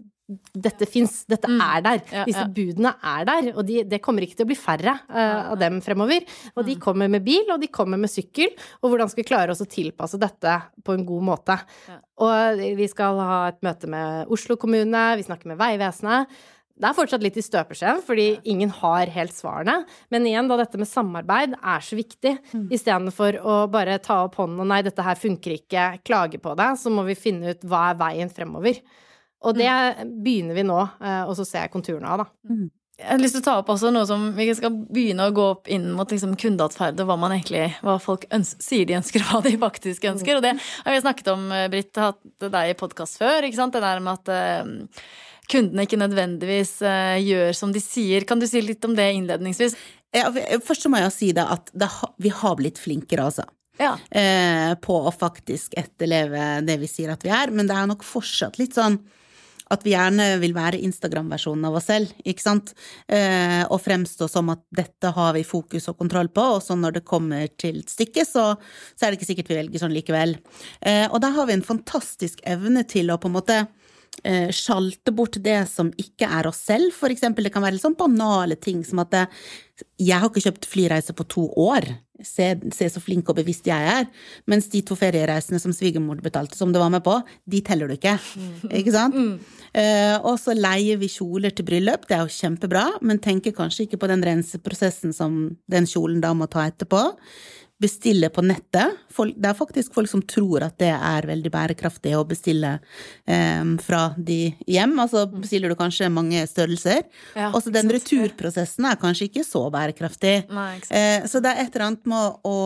[0.54, 1.64] dette fins, dette mm.
[1.66, 2.04] er der.
[2.12, 2.52] Ja, Disse ja.
[2.56, 5.82] budene er der, og de, det kommer ikke til å bli færre uh, av dem
[5.84, 6.26] fremover.
[6.56, 6.82] Og de mm.
[6.84, 8.54] kommer med bil, og de kommer med sykkel.
[8.82, 11.60] Og hvordan skal vi klare oss å tilpasse dette på en god måte?
[11.90, 12.00] Ja.
[12.22, 16.42] Og vi skal ha et møte med Oslo kommune, vi snakker med Vegvesenet.
[16.82, 19.84] Det er fortsatt litt i støpeskjeen, fordi ingen har helt svarene.
[20.10, 22.64] Men igjen, da dette med samarbeid er så viktig, mm.
[22.74, 26.72] istedenfor å bare ta opp hånden og nei, dette her funker ikke, klage på det,
[26.82, 28.82] så må vi finne ut hva er veien fremover.
[29.42, 30.14] Og det mm.
[30.22, 32.54] begynner vi nå, eh, og så ser jeg konturene av, da.
[32.54, 32.70] Mm.
[33.02, 35.46] Jeg har lyst til å ta opp også noe som vi skal begynne å gå
[35.56, 39.24] opp inn mot liksom kundeatferd og hva man egentlig, hva folk ønsker, sier de ønsker,
[39.24, 40.38] og hva de faktisk ønsker.
[40.38, 43.74] Og det har vi snakket om, eh, Britt, hatt deg i podkast før, ikke sant?
[43.74, 45.00] Det der med at uh,
[45.50, 48.28] kundene ikke nødvendigvis uh, gjør som de sier.
[48.30, 49.74] Kan du si litt om det innledningsvis?
[50.14, 50.28] Ja,
[50.62, 51.88] først så må jeg si det at det
[52.22, 53.48] vi har blitt flinkere, altså.
[53.82, 53.96] Ja.
[54.14, 58.06] Uh, på å faktisk etterleve det vi sier at vi er, men det er nok
[58.06, 59.00] fortsatt litt sånn
[59.72, 62.74] at vi gjerne vil være Instagram-versjonen av oss selv, ikke sant,
[63.08, 67.00] eh, og fremstå som at dette har vi fokus og kontroll på, og så når
[67.00, 68.48] det kommer til stykket, så,
[68.96, 70.38] så er det ikke sikkert vi velger sånn likevel.
[70.82, 73.60] Eh, og der har vi en fantastisk evne til å på en måte
[74.24, 77.48] eh, sjalte bort det som ikke er oss selv, for eksempel.
[77.48, 79.26] Det kan være litt sånn banale ting som at det,
[80.02, 81.88] jeg har ikke kjøpt flyreise på to år.
[82.28, 84.10] Se, se, så flink og bevisst jeg er.
[84.52, 87.18] Mens de to feriereisene som svigermor betalte, som du var med på,
[87.50, 88.18] de teller du ikke.
[88.36, 88.74] Mm.
[88.82, 89.18] Ikke sant?
[89.18, 89.58] Mm.
[89.72, 93.86] Uh, og så leier vi kjoler til bryllup, det er jo kjempebra, men tenker kanskje
[93.86, 97.06] ikke på den renseprosessen som den kjolen da må ta etterpå
[97.82, 99.00] bestille på nettet.
[99.12, 102.76] Folk, det er faktisk folk som tror at det er veldig bærekraftig å bestille
[103.26, 104.96] um, fra de hjem.
[105.02, 107.04] Altså bestiller du kanskje mange størrelser.
[107.36, 110.36] Ja, Også den returprosessen er kanskje ikke så bærekraftig.
[110.54, 112.58] Nei, uh, så det er et eller annet med å,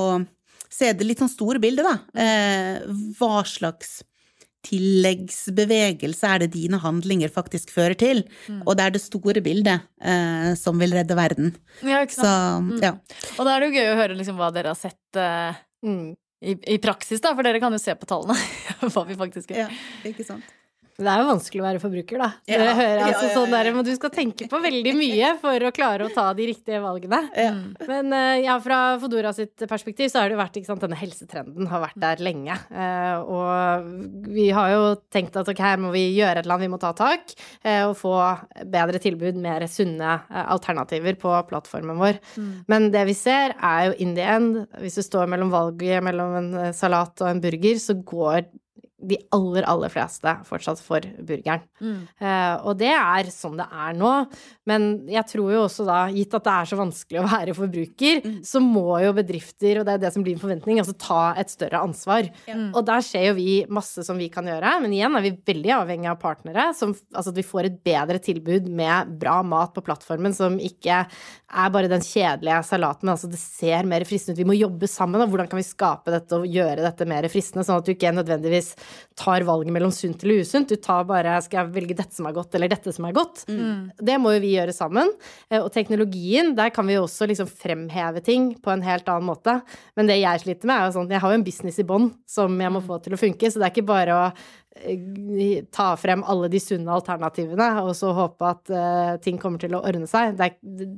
[0.76, 1.96] se det litt sånn store bildet, da.
[2.20, 4.02] Uh, hva slags
[4.66, 8.24] tilleggsbevegelse er det dine handlinger faktisk fører til?
[8.50, 8.64] Mm.
[8.66, 11.56] Og det er det store bildet eh, som vil redde verden.
[11.86, 12.28] Ja, ikke sant.
[12.28, 12.84] Så, mm.
[12.84, 12.94] ja.
[13.38, 16.06] Og da er det jo gøy å høre liksom hva dere har sett eh, mm.
[16.42, 18.38] i, i, praksis, da, for dere kan jo se på tallene
[18.94, 19.68] hva vi faktisk gjør.
[19.68, 20.54] Ja, ikke sant.
[20.96, 22.28] Det er jo vanskelig å være forbruker, da.
[22.48, 25.32] Ja, det hører altså ja, ja, sånn der, men Du skal tenke på veldig mye
[25.42, 27.20] for å klare å ta de riktige valgene.
[27.90, 31.00] Men uh, ja, fra Fodora sitt perspektiv så har det jo vært ikke sant, Denne
[31.00, 32.56] helsetrenden har vært der lenge.
[32.72, 33.92] Uh, og
[34.32, 36.80] vi har jo tenkt at ok, her må vi gjøre et eller annet, vi må
[36.80, 37.36] ta tak.
[37.60, 38.16] Uh, og få
[38.64, 42.24] bedre tilbud, mer sunne alternativer på plattformen vår.
[42.40, 42.52] Mm.
[42.72, 46.40] Men det vi ser, er jo in the end, hvis du står mellom valget mellom
[46.40, 48.46] en salat og en burger, så går
[49.10, 51.64] de aller, aller fleste fortsatt for burgeren.
[51.80, 52.02] Mm.
[52.22, 54.14] Uh, og det er sånn det er nå.
[54.70, 58.22] Men jeg tror jo også da, gitt at det er så vanskelig å være forbruker,
[58.26, 58.38] mm.
[58.48, 61.54] så må jo bedrifter, og det er det som blir en forventning, altså ta et
[61.54, 62.30] større ansvar.
[62.50, 62.72] Mm.
[62.74, 65.74] Og der skjer jo vi masse som vi kan gjøre, men igjen er vi veldig
[65.80, 66.70] avhengig av partnere.
[66.78, 71.04] Som, altså at vi får et bedre tilbud med bra mat på plattformen som ikke
[71.06, 74.42] er bare den kjedelige salaten, men altså det ser mer fristende ut.
[74.42, 77.66] Vi må jobbe sammen, og hvordan kan vi skape dette og gjøre dette mer fristende,
[77.68, 78.74] sånn at du ikke nødvendigvis
[79.18, 80.70] tar valget mellom sunt eller usunt.
[80.70, 83.46] Du tar bare skal jeg velge dette som er godt, eller dette som er godt.
[83.50, 83.92] Mm.
[84.10, 85.12] Det må jo vi gjøre sammen.
[85.50, 89.30] Eh, og teknologien, der kan vi jo også liksom fremheve ting på en helt annen
[89.30, 89.60] måte.
[89.96, 92.12] Men det jeg sliter med, er jo sånn jeg har jo en business i bånn
[92.30, 92.88] som jeg må mm.
[92.90, 94.26] få til å funke, så det er ikke bare å
[94.76, 99.78] eh, ta frem alle de sunne alternativene og så håpe at uh, ting kommer til
[99.78, 100.36] å ordne seg.
[100.40, 100.52] Det,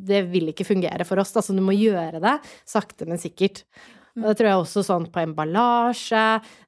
[0.07, 1.35] det, vil ikke fungere for oss.
[1.37, 3.65] Altså, du må gjøre det sakte, men sikkert.
[4.17, 6.23] Og det tror jeg også sånn på emballasje,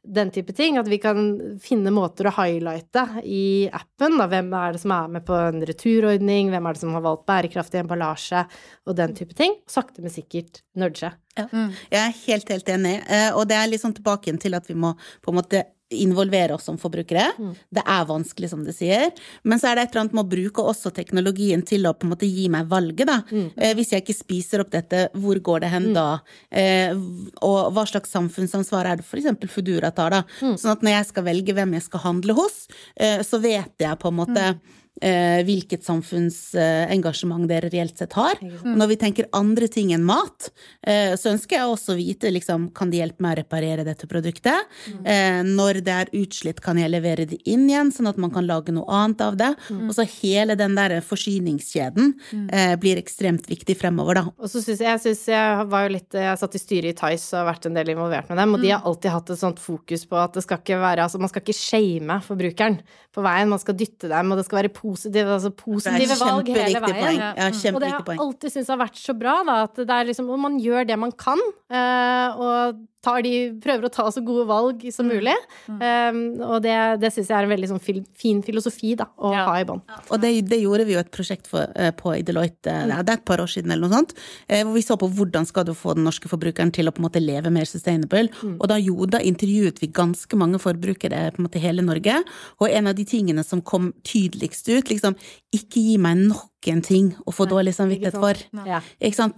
[0.05, 0.77] den type ting.
[0.77, 1.31] At vi kan
[1.63, 4.19] finne måter å highlighte i appen.
[4.21, 4.27] Da.
[4.29, 7.25] Hvem er det som er med på en returordning, hvem er det som har valgt
[7.29, 8.45] bærekraftig emballasje,
[8.85, 9.57] og den type ting.
[9.69, 11.11] Sakte, men sikkert nudge.
[11.39, 11.47] Ja.
[11.89, 12.95] Jeg er helt, helt enig.
[13.09, 16.53] Eh, og det er litt sånn tilbake til at vi må på en måte involvere
[16.53, 17.25] oss som forbrukere.
[17.39, 17.53] Mm.
[17.75, 19.09] Det er vanskelig, som du sier.
[19.43, 22.05] Men så er det et eller annet med å bruke også teknologien til å på
[22.05, 23.19] en måte gi meg valget, da.
[23.31, 23.47] Mm.
[23.57, 25.93] Eh, hvis jeg ikke spiser opp dette, hvor går det hen mm.
[25.97, 26.07] da?
[26.51, 26.97] Eh,
[27.45, 29.49] og hva slags samfunnsansvar er det f.eks.
[29.49, 30.23] Foodora tar, da?
[30.43, 30.57] Mm.
[30.61, 32.67] Sånn at når jeg skal velge hvem jeg skal handle hos,
[32.99, 38.39] eh, så vet jeg på en måte mm hvilket samfunnsengasjement dere reelt sett har.
[38.41, 40.49] Og Når vi tenker andre ting enn mat,
[40.83, 44.07] eh, så ønsker jeg også å vite liksom, kan de hjelpe meg å reparere dette
[44.09, 44.67] produktet.
[44.87, 44.99] Mm.
[45.05, 48.47] Eh, når det er utslitt, kan jeg levere det inn igjen, sånn at man kan
[48.47, 49.51] lage noe annet av det.
[49.69, 49.87] Mm.
[49.87, 52.45] Og så hele den der forsyningskjeden mm.
[52.53, 54.25] eh, blir ekstremt viktig fremover, da.
[54.37, 56.97] Og så syns jeg, jeg, synes jeg var jo litt Jeg satt i styret i
[56.97, 59.41] Tice og har vært en del involvert med dem, og de har alltid hatt et
[59.41, 62.79] sånt fokus på at det skal ikke være Altså, man skal ikke shame forbrukeren
[63.15, 66.53] på veien, man skal dytte dem, og det skal være positivt positive, altså positive valg
[66.53, 67.21] hele veien.
[67.21, 67.31] Ja.
[67.37, 70.09] Ja, og det har jeg alltid syntes har vært så bra, da, at det er
[70.09, 72.87] liksom, man gjør det man kan, uh, og
[73.23, 75.13] de, prøver å ta så gode valg som mm.
[75.13, 75.35] mulig.
[75.67, 75.79] Mm.
[75.79, 79.31] Um, og det, det syns jeg er en veldig sånn fil, fin filosofi da, å
[79.33, 79.45] ja.
[79.47, 79.81] ha i bånn.
[80.09, 82.93] Og det, det, gjorde vi jo et prosjekt for, uh, på i Deloitte, mm.
[83.07, 84.15] det er et par år siden eller noe sånt,
[84.51, 87.01] uh, hvor vi så på hvordan skal du få den norske forbrukeren til å på
[87.01, 88.27] en måte leve mer sustainable.
[88.43, 88.57] Mm.
[88.57, 92.19] Og da, jo, da intervjuet vi ganske mange forbrukere på en måte hele Norge,
[92.59, 95.17] og en av de tingene som kom tydeligst ut, liksom
[95.55, 98.39] ikke gi meg nok en ting å få dårlig samvittighet for.
[98.67, 98.81] Ja.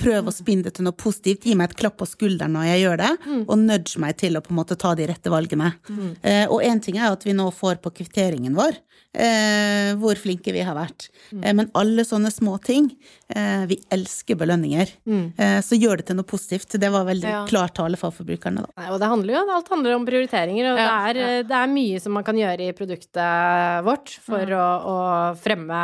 [0.01, 1.45] Prøv å spinne det til noe positivt.
[1.45, 3.43] Gi meg et klapp på skulderen når jeg gjør det, mm.
[3.45, 5.73] og nudge meg til å på en måte ta de rette valgene.
[5.89, 6.07] Mm.
[6.21, 8.79] Eh, og én ting er at vi nå får på kvitteringen vår
[9.17, 11.09] eh, hvor flinke vi har vært.
[11.31, 11.43] Mm.
[11.43, 12.89] Eh, men alle sånne små ting
[13.33, 14.93] eh, Vi elsker belønninger.
[15.07, 15.25] Mm.
[15.37, 16.77] Eh, så gjør det til noe positivt.
[16.79, 17.41] Det var veldig ja.
[17.49, 18.73] klar tale for forbrukerne, da.
[18.79, 20.87] Nei, og det handler jo alt handler om prioriteringer, og ja.
[20.87, 24.57] det, er, det, er, mye som man kan gjøre i produktet vårt for mm.
[24.57, 24.97] å, å,
[25.41, 25.81] fremme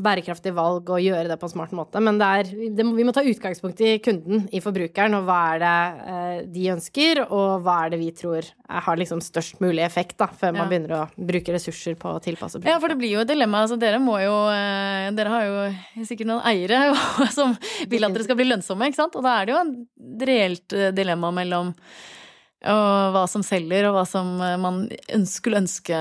[0.00, 2.00] bærekraftig valg og gjøre det på en smart måte.
[2.04, 5.74] Men er, det vi må ta utgangspunkt i kunden, i forbrukeren, og hva er det
[6.14, 10.28] eh, de ønsker, og hva er det vi tror har liksom størst mulig effekt, da,
[10.30, 13.30] før man begynner å bruke ressurser på å tilpasse ja, for det blir jo et
[13.30, 13.64] dilemma.
[13.64, 16.94] Altså, dere må jo eh, Dere har jo sikkert noen eiere
[17.38, 17.56] som
[17.90, 19.18] vil at dere skal bli lønnsomme, ikke sant?
[19.18, 21.74] Og da er det jo et reelt eh, dilemma mellom
[22.60, 24.82] hva som selger, og hva som eh, man
[25.28, 25.96] skulle ønske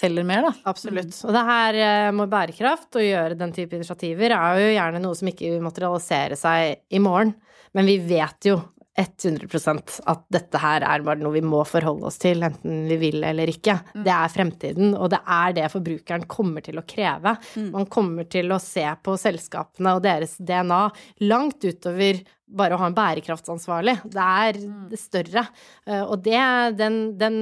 [0.00, 0.54] selger mer, da.
[0.72, 1.14] Absolutt.
[1.28, 1.80] Og det her
[2.16, 6.40] med bærekraft og gjøre den type initiativer er jo gjerne noe som ikke vil materialisere
[6.40, 7.36] seg i morgen.
[7.76, 8.58] Men vi vet jo
[8.98, 13.22] 100% at dette her er bare noe vi må forholde oss til, enten vi vil
[13.24, 13.76] eller ikke.
[13.94, 14.02] Mm.
[14.06, 17.36] Det er fremtiden, og det er det forbrukeren kommer til å kreve.
[17.54, 17.70] Mm.
[17.76, 20.82] Man kommer til å se på selskapene og deres DNA
[21.30, 22.20] langt utover
[22.56, 23.96] bare å ha en bærekraftsansvarlig.
[24.10, 24.80] Det er mm.
[24.90, 25.44] det større.
[25.86, 26.40] Eh, og det,
[26.78, 27.38] den, den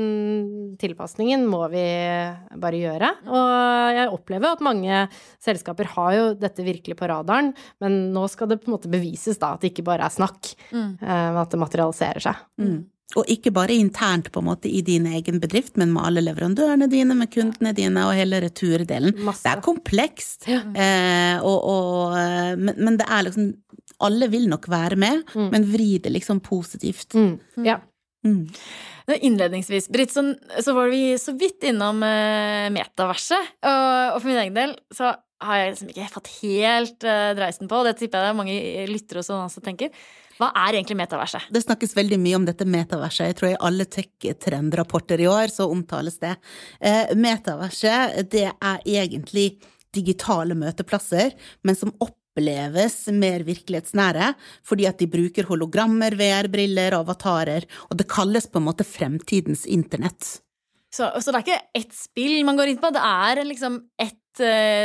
[0.80, 1.86] tilpasningen må vi
[2.60, 3.12] bare gjøre.
[3.24, 3.32] Mm.
[3.32, 5.00] Og jeg opplever at mange
[5.44, 9.40] selskaper har jo dette virkelig på radaren, men nå skal det på en måte bevises
[9.40, 10.90] da at det ikke bare er snakk, mm.
[10.98, 12.46] Eh, at det materialiserer seg.
[12.60, 12.78] Mm.
[13.16, 16.90] Og ikke bare internt på en måte i din egen bedrift, men med alle leverandørene
[16.92, 19.14] dine, med kundene dine og hele returdelen.
[19.24, 19.46] Masse.
[19.46, 20.60] Det er komplekst, ja.
[20.76, 23.54] eh, og, og, eh, men, men, det er liksom
[24.04, 25.48] alle vil nok være med, mm.
[25.54, 27.16] men vri det liksom positivt.
[27.16, 27.64] Mm.
[27.66, 27.80] Ja.
[28.26, 28.44] Mm.
[29.08, 30.22] Innledningsvis, Britt, så,
[30.60, 33.56] så, var vi så vidt innom eh, metaverset.
[33.64, 35.14] Og, og, for min egen del så
[35.48, 38.40] har jeg liksom ikke fått helt eh, dreisen på, og det tipper jeg det er
[38.42, 39.94] mange lyttere og sånn også tenker.
[40.38, 41.48] Hva er egentlig metaverset?
[41.54, 43.32] Det snakkes veldig mye om dette metaverset.
[43.32, 46.36] Jeg tror i alle tech-trendrapporter i år så omtales det.
[46.80, 49.50] Eh, metaverset, det er egentlig
[49.96, 51.34] digitale møteplasser,
[51.66, 54.34] men som opp oppleves mer virkelighetsnære,
[54.66, 60.38] fordi at de bruker hologrammer, VR-briller, avatarer, og det kalles på en måte fremtidens internett.
[60.94, 64.16] Så, så, det er ikke ett spill man går inn på, det er liksom ett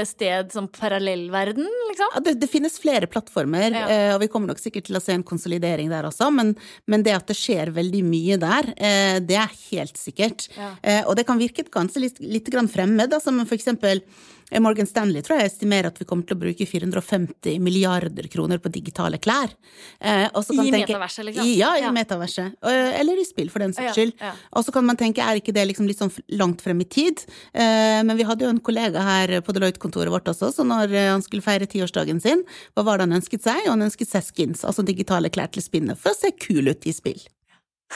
[0.10, 2.12] sted som parallellverden, liksom?
[2.16, 3.86] Ja, det, det, finnes flere plattformer, ja.
[3.88, 6.54] uh, og vi kommer nok sikkert til å se en konsolidering der også, men,
[6.89, 10.50] men det at det skjer veldig mye der, uh, det er helt sikkert.
[10.54, 10.74] Ja.
[11.08, 14.02] og det kan virke kanskje litt, litt fremmed, altså, men for eksempel
[14.42, 18.62] Eh, Morgan Stanley tror jeg estimerer at vi kommer til å bruke 450 milliarder kroner
[18.62, 19.53] på digitale klær.
[19.99, 21.47] Eh, I tenke, metaverset, liksom?
[21.47, 21.91] I, ja, i ja.
[21.95, 22.58] metaverset.
[22.62, 24.15] Eh, eller i spill, for den saks skyld.
[24.19, 24.49] Ja, ja.
[24.58, 27.25] Og så kan man tenke, er ikke det liksom litt sånn langt frem i tid?
[27.53, 31.12] Eh, men vi hadde jo en kollega her på Deloitte-kontoret vårt også, så når eh,
[31.12, 33.65] han skulle feire tiårsdagen sin, hva var det han ønsket seg?
[33.67, 36.89] Og han ønsket seg skins, altså digitale klær til spinnet, for å se kul ut
[36.89, 37.23] i spill.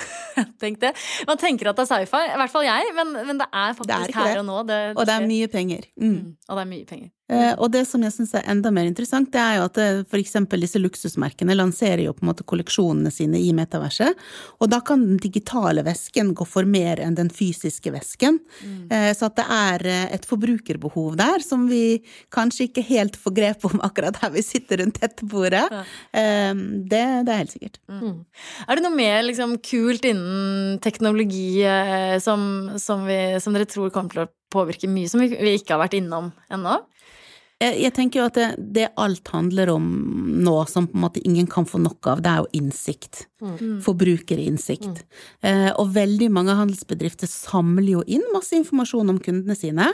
[0.61, 0.93] Tenk det.
[1.27, 3.89] Man tenker at det er sci-fi, i hvert fall jeg, men, men det er faktisk
[3.91, 4.41] det er her det.
[4.43, 4.57] og nå.
[4.69, 5.87] Det, og det er mye penger.
[5.97, 6.09] Mm.
[6.11, 6.33] Mm.
[6.47, 7.09] Og det er mye penger.
[7.27, 10.07] Eh, og det som jeg syns er enda mer interessant, det er jo at f.eks.
[10.11, 14.15] for eksempel disse luksusmerkene lanserer jo på en måte kolleksjonene sine i metaverset,
[14.61, 18.39] og da kan den digitale vesken gå for mer enn den fysiske vesken.
[18.63, 18.79] Mm.
[18.95, 19.85] Eh, så at det er
[20.17, 21.99] et forbrukerbehov der som vi
[22.33, 25.65] kanskje ikke helt får grep om akkurat her vi sitter rundt dette bordet.
[25.71, 25.83] Ja.
[26.13, 27.77] Det, det, er helt sikkert.
[27.91, 28.23] Mm.
[28.67, 31.61] Er det noe mer liksom, kult innen teknologi
[32.23, 32.41] som,
[32.81, 35.83] som, vi, som, dere tror kommer til å påvirke mye, som vi, vi ikke har
[35.83, 36.77] vært innom ennå?
[37.57, 39.85] Jeg tenker jo at det, det, alt handler om
[40.45, 43.23] nå, som på en måte ingen kan få nok av, det er jo innsikt.
[43.41, 43.79] Mm.
[43.85, 45.01] Forbrukerinnsikt.
[45.01, 45.23] Mm.
[45.49, 49.89] Eh, og veldig mange handelsbedrifter samler jo inn masse informasjon om kundene sine.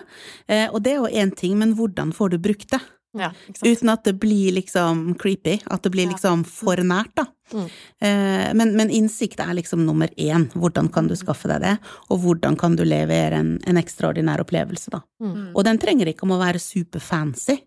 [0.51, 2.81] Eh, og det er jo én ting, men hvordan får du brukt det?
[3.13, 3.29] Ja,
[3.61, 7.27] Uten at det blir liksom creepy, at det blir liksom for nært, da.
[7.53, 7.65] Mm.
[8.01, 10.47] Eh, men, men, innsikt er liksom nummer én.
[10.57, 11.75] Hvordan kan du skaffe deg det,
[12.09, 15.03] og hvordan kan du levere en, en ekstraordinær opplevelse, da.
[15.21, 15.51] Mm.
[15.53, 17.59] Og den trenger ikke om å være superfancy.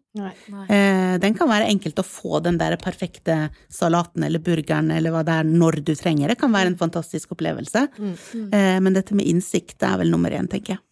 [0.72, 5.22] Eh, den kan være enkelt å få den der perfekte salaten eller burgeren eller hva
[5.26, 6.40] det er, når du trenger det.
[6.42, 7.86] Kan være en fantastisk opplevelse.
[7.98, 8.14] Mm.
[8.16, 8.46] mm.
[8.50, 10.82] Eh, men dette med innsikt er vel nummer én, tenker jeg.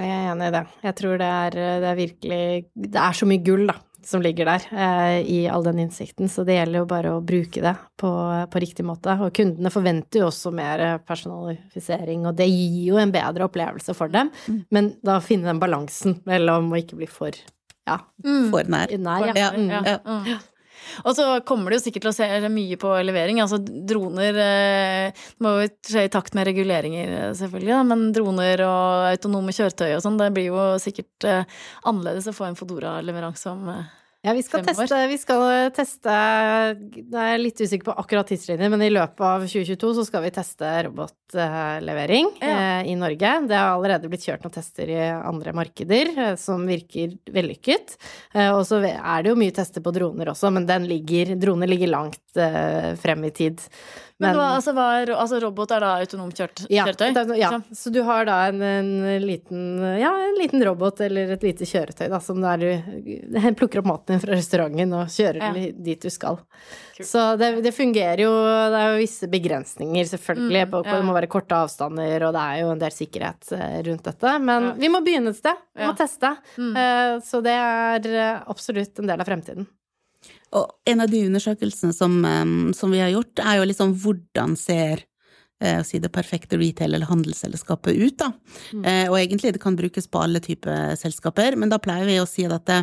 [0.00, 0.64] Jeg er enig i det.
[0.88, 2.42] Jeg tror det er, det er virkelig
[2.90, 6.44] Det er så mye gull, da, som ligger der eh, i all den innsikten, så
[6.48, 8.10] det gjelder jo bare å bruke det på,
[8.50, 9.16] på, riktig måte.
[9.20, 14.12] Og kundene forventer jo også mer personalifisering, og det gir jo en bedre opplevelse for
[14.12, 14.60] dem, mm.
[14.74, 17.36] men da finne den balansen mellom å ikke bli for
[17.88, 18.48] ja, mm.
[18.52, 18.92] for nær.
[19.00, 19.50] nær ja.
[19.56, 19.82] Ja.
[19.86, 19.98] ja.
[20.04, 20.32] Mm.
[21.04, 23.40] Og så kommer det jo sikkert til å se mye på levering.
[23.44, 28.64] Altså droner eh, må jo skje i takt med reguleringer, eh, selvfølgelig, da, men droner
[28.66, 33.54] og autonome kjøretøy og sånn, det blir jo sikkert eh, annerledes å få en Fodora-leveranse
[33.54, 33.72] om
[34.22, 38.84] ja, vi skal, teste, vi skal teste Jeg er litt usikker på akkurat tidslinjer, men
[38.84, 42.50] i løpet av 2022 så skal vi teste robotlevering ja.
[42.50, 43.30] eh, i Norge.
[43.48, 47.96] Det har allerede blitt kjørt noen tester i andre markeder eh, som virker vellykket.
[48.34, 51.94] Eh, og så er det jo mye tester på droner også, men ligger, droner ligger
[51.96, 52.20] langt
[53.00, 53.64] frem i tid.
[54.20, 57.38] Men, men altså, var, altså, robot er da autonomt kjørt, ja, kjøretøy?
[57.40, 58.90] Ja, så du har da en, en,
[59.24, 63.88] liten, ja, en liten robot eller et lite kjøretøy da, som der du plukker opp
[63.88, 65.64] maten din fra restauranten og kjører ja.
[65.88, 66.40] dit du skal.
[66.96, 67.06] Cool.
[67.08, 70.64] Så det, det, fungerer jo Det er jo visse begrensninger, selvfølgelig.
[70.66, 70.96] Mm, på, ja.
[70.98, 74.36] Det må være korte avstander, og det er jo en del sikkerhet eh, rundt dette.
[74.50, 75.60] Men vi må begynne et sted.
[75.78, 76.34] Vi må teste.
[76.56, 76.72] Mm.
[76.76, 79.68] Uh, så det er eh, absolutt en del av fremtiden.
[80.56, 82.16] Og en av de undersøkelsene som,
[82.74, 85.09] som vi har gjort, er jo liksom hvordan ser eh,
[85.84, 88.32] si det perfekte retail- eller handelsselskapet ut, da.
[88.72, 88.84] Mm.
[88.84, 92.28] Eh, og egentlig det kan brukes på alle typer selskaper, men da pleier vi å
[92.28, 92.80] si at det,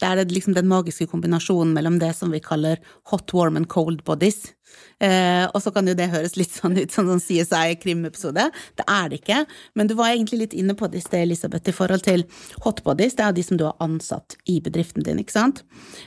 [0.00, 4.02] det er liksom den magiske kombinasjonen mellom det som vi kaller hot, warm and cold
[4.04, 4.55] bodies.
[4.98, 8.48] Eh, og så kan jo det høres litt sånn ut som sånn CSI-krimepisode.
[8.78, 9.42] Det er det ikke.
[9.76, 12.24] Men du var egentlig litt inne på det i sted, Elisabeth, i forhold til
[12.64, 13.18] hotbodies.
[13.18, 15.62] Det er de som du har ansatt i bedriften din, ikke sant.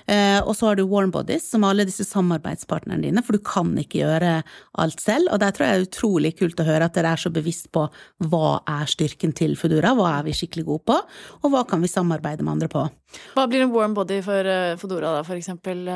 [0.10, 4.02] Eh, og så har du warmbodies, som alle disse samarbeidspartnerne dine, for du kan ikke
[4.02, 4.40] gjøre
[4.82, 5.34] alt selv.
[5.34, 7.70] Og der tror jeg det er utrolig kult å høre at dere er så bevisst
[7.76, 7.86] på
[8.30, 11.02] hva er styrken til Foodora, hva er vi skikkelig gode på,
[11.44, 12.88] og hva kan vi samarbeide med andre på.
[13.36, 15.88] Hva blir en warm body for eh, da, for eksempel?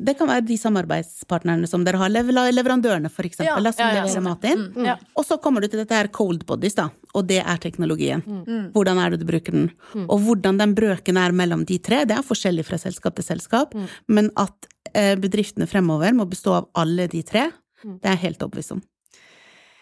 [0.00, 4.04] Det kan være de samarbeidspartnerne som dere har, leverandørene for eksempel, ja, som ja, ja,
[4.04, 4.64] leverer mat inn.
[4.74, 4.96] Mm, ja.
[5.18, 8.24] Og så kommer du til dette her cold bodies, da, og det er teknologien.
[8.24, 8.42] Mm.
[8.46, 8.66] mm.
[8.74, 9.70] Hvordan er det du bruker den?
[9.94, 10.06] Mm.
[10.06, 13.74] Og hvordan den brøken er mellom de tre, det er forskjellig fra selskap til selskap,
[13.76, 13.90] mm.
[14.16, 17.50] men at eh, bedriftene fremover må bestå av alle de tre,
[17.84, 18.82] det er jeg helt overbevist om.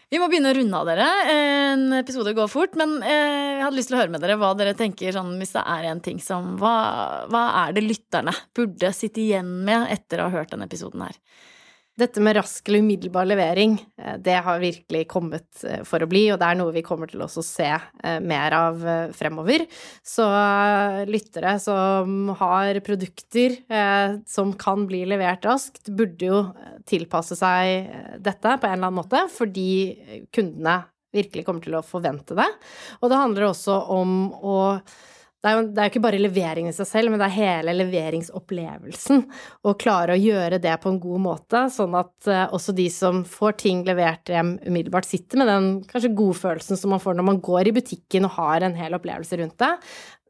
[0.08, 1.06] Vi må begynne å runde av dere.
[1.28, 4.54] En episode går fort, men eh, jeg hadde lyst til å høre med dere hva
[4.56, 6.72] dere tenker sånn hvis det er en ting som Hva,
[7.28, 11.18] hva er det lytterne burde sitte igjen med etter å ha hørt denne episoden her?
[11.98, 16.28] Dette med rask eller umiddelbar levering, eh, det har virkelig kommet eh, for å bli,
[16.30, 18.84] og det er noe vi kommer til å se eh, mer av
[19.18, 19.64] fremover.
[20.06, 20.26] Så
[21.08, 23.56] lyttere som har produkter
[24.28, 26.40] som kan bli levert raskt, burde jo
[26.88, 27.90] tilpasse seg
[28.22, 30.80] dette på en eller annen måte, fordi kundene
[31.14, 32.48] virkelig kommer til å forvente det.
[33.00, 34.58] Og det handler også om å
[35.38, 37.74] det er jo det er ikke bare leveringen i seg selv, men det er hele
[37.76, 39.20] leveringsopplevelsen.
[39.62, 43.20] Å klare å gjøre det på en god måte, sånn at uh, også de som
[43.22, 47.42] får ting levert hjem umiddelbart, sitter med den kanskje godfølelsen som man får når man
[47.44, 49.70] går i butikken og har en hel opplevelse rundt det.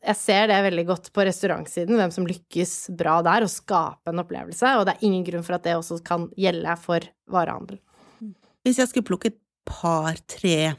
[0.08, 4.20] Jeg ser det veldig godt på restaurantsiden, hvem som lykkes bra der, å skape en
[4.22, 7.80] opplevelse, og det er ingen grunn for at det også kan gjelde for varehandel.
[8.66, 10.76] Hvis jeg skulle plukke et par-tre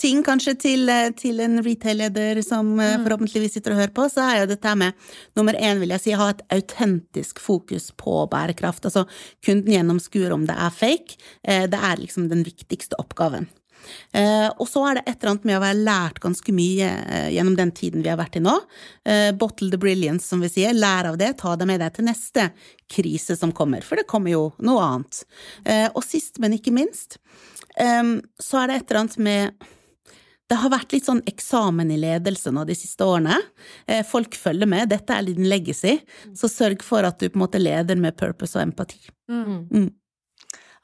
[0.00, 3.04] ting kanskje til, eh, til en retail-leder som eh, mm.
[3.06, 4.96] forhåpentligvis sitter og hører på, så er jo dette med
[5.38, 8.88] nummer én, vil jeg si, ha et autentisk fokus på bærekraft.
[8.88, 9.06] Altså
[9.44, 11.20] kunden gjennomskuer om det er fake.
[11.42, 13.48] Eh, det er liksom den viktigste oppgaven.
[14.12, 17.28] Eh, og så er det et eller annet med å være lært ganske mye eh,
[17.36, 18.54] gjennom den tiden vi har vært i nå.
[19.06, 20.74] Eh, bottle the brilliance, som vi sier.
[20.76, 22.50] Lær av det, ta det med deg til neste
[22.92, 25.22] krise som kommer, for det kommer jo noe annet.
[25.96, 27.16] Og sist, men ikke minst,
[27.74, 29.64] så er det et eller annet med
[30.50, 33.38] det har vært litt sånn eksamen i ledelse nå de siste årene.
[33.86, 35.96] Eh, folk følger med, dette er din legacy,
[36.38, 39.00] så sørg for at du på en måte leder med purpose og empati.
[39.32, 39.66] Mm.
[39.72, 39.88] Mm.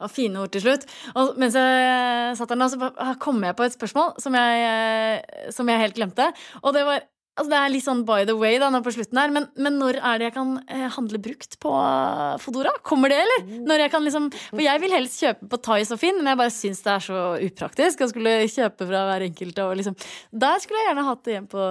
[0.02, 0.88] Og fine ord til slutt.
[1.14, 2.90] Og mens jeg satt her nå, så
[3.22, 6.32] kom jeg på et spørsmål som jeg, eh, som jeg helt glemte.
[6.62, 9.16] Og det var Altså Det er litt sånn by the way da, nå på slutten
[9.16, 12.74] her, men, men når er det jeg kan eh, handle brukt på eh, Fodora?
[12.84, 13.46] Kommer det, eller?
[13.70, 16.40] Når jeg kan liksom, for jeg vil helst kjøpe på Thais og Finn, men jeg
[16.42, 19.62] bare syns det er så upraktisk å skulle kjøpe fra hver enkelt.
[19.64, 19.96] Og liksom,
[20.44, 21.68] der skulle jeg gjerne hatt det hjem på,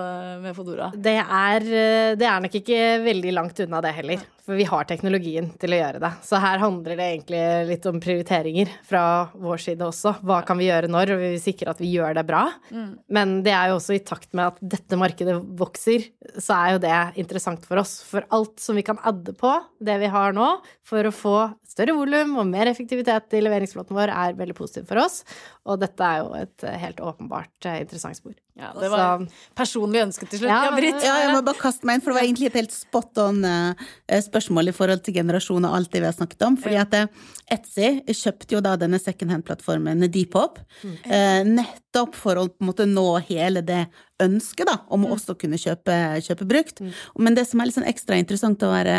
[0.47, 0.89] med Fodora.
[0.97, 4.25] Det er, eh, det er nok ikke veldig langt unna det heller.
[4.45, 6.11] For vi har teknologien til å gjøre det.
[6.25, 9.03] Så her handler det egentlig litt om prioriteringer fra
[9.37, 10.15] vår side også.
[10.25, 12.43] Hva kan vi gjøre når, og vi vil sikre at vi gjør det bra.
[12.73, 12.89] Mm.
[13.13, 16.09] Men det er jo også i takt med at dette markedet vokser,
[16.41, 17.99] så er jo det interessant for oss.
[18.07, 20.49] For alt som vi kan adde på det vi har nå,
[20.89, 21.37] for å få
[21.71, 25.21] større volum og mer effektivitet i leveringsflåten vår, er veldig positivt for oss.
[25.69, 28.35] Og dette er jo et helt åpenbart eh, interessant spor.
[28.61, 29.25] Ja, det var
[29.57, 30.51] personlig ønske til slutt.
[30.51, 31.01] Ja, Ja, Britt.
[31.03, 33.41] Ja, jeg må bare kaste meg inn, for det var egentlig et helt spot on
[33.47, 36.57] eh, spørsmål i forhold til generasjon og alt det vi har snakket om.
[36.61, 37.07] Fordi at eh,
[37.51, 40.61] Etsy kjøpte jo da denne second hand-plattformen Deep Hop.
[41.05, 43.85] nettopp for å på en måte nå hele det
[44.23, 45.95] ønsket da, om å også kunne kjøpe,
[46.25, 46.81] kjøpe brukt.
[47.19, 48.95] Men det som er litt sånn ekstra interessant å være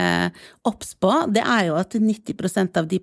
[0.69, 3.01] obs på, det er jo at 90% av de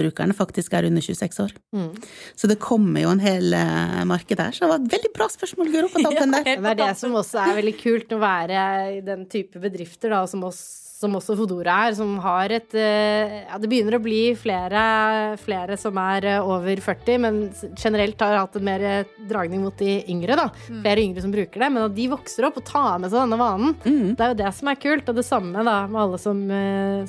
[0.00, 1.54] brukerne faktisk er under 26 år.
[1.76, 1.90] Mm.
[2.38, 4.54] Så det kommer jo en hel eh, marked her.
[4.56, 6.52] Så det var et veldig bra spørsmål, Guro, på toppen der.
[6.54, 8.66] Ja, Det er det som også er veldig kult å være
[8.98, 10.62] i den type bedrifter da, som, oss,
[10.98, 14.80] som også Fodora er, som har et eh, Ja, det begynner å bli flere,
[15.38, 17.38] flere som er eh, over 40, men
[17.78, 20.48] generelt har hatt en mer eh, dragning mot de yngre, da.
[20.66, 23.38] Flere yngre som bruker det, men at de vokser opp og tar med seg denne
[23.38, 23.76] vanen.
[23.84, 24.16] Mm.
[24.18, 26.42] Det er jo det som er kult, og det samme da med alle som,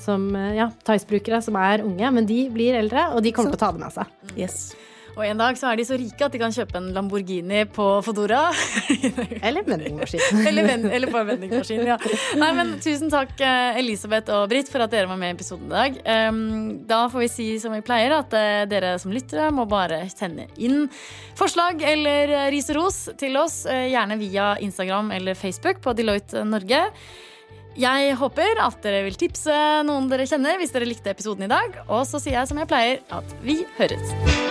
[0.04, 3.66] som ja, Tice-brukere som er unge, men de blir eldre, og de kommer til å
[3.66, 4.14] ta det med seg.
[4.38, 4.62] Yes.
[5.18, 7.88] Og en dag så er de så rike at de kan kjøpe en Lamborghini på
[8.06, 8.50] Fodora.
[9.48, 10.44] Eller vendingmaskin.
[10.48, 11.98] eller, ven, eller en vendingmaskin, ja.
[12.40, 15.70] Nei, men Tusen takk, eh, Elisabeth og Britt, for at dere var med i episoden
[15.70, 16.00] i dag.
[16.90, 20.48] Da får vi si som vi pleier, at eh, dere som lyttere må bare sende
[20.58, 20.86] inn
[21.40, 26.46] forslag eller eh, ris og ros til oss, gjerne via Instagram eller Facebook på Deloitte
[26.48, 26.86] Norge.
[27.80, 29.56] Jeg håper at dere vil tipse
[29.88, 31.82] noen dere kjenner hvis dere likte episoden i dag.
[31.88, 34.49] Og så sier jeg som jeg pleier, at vi høres.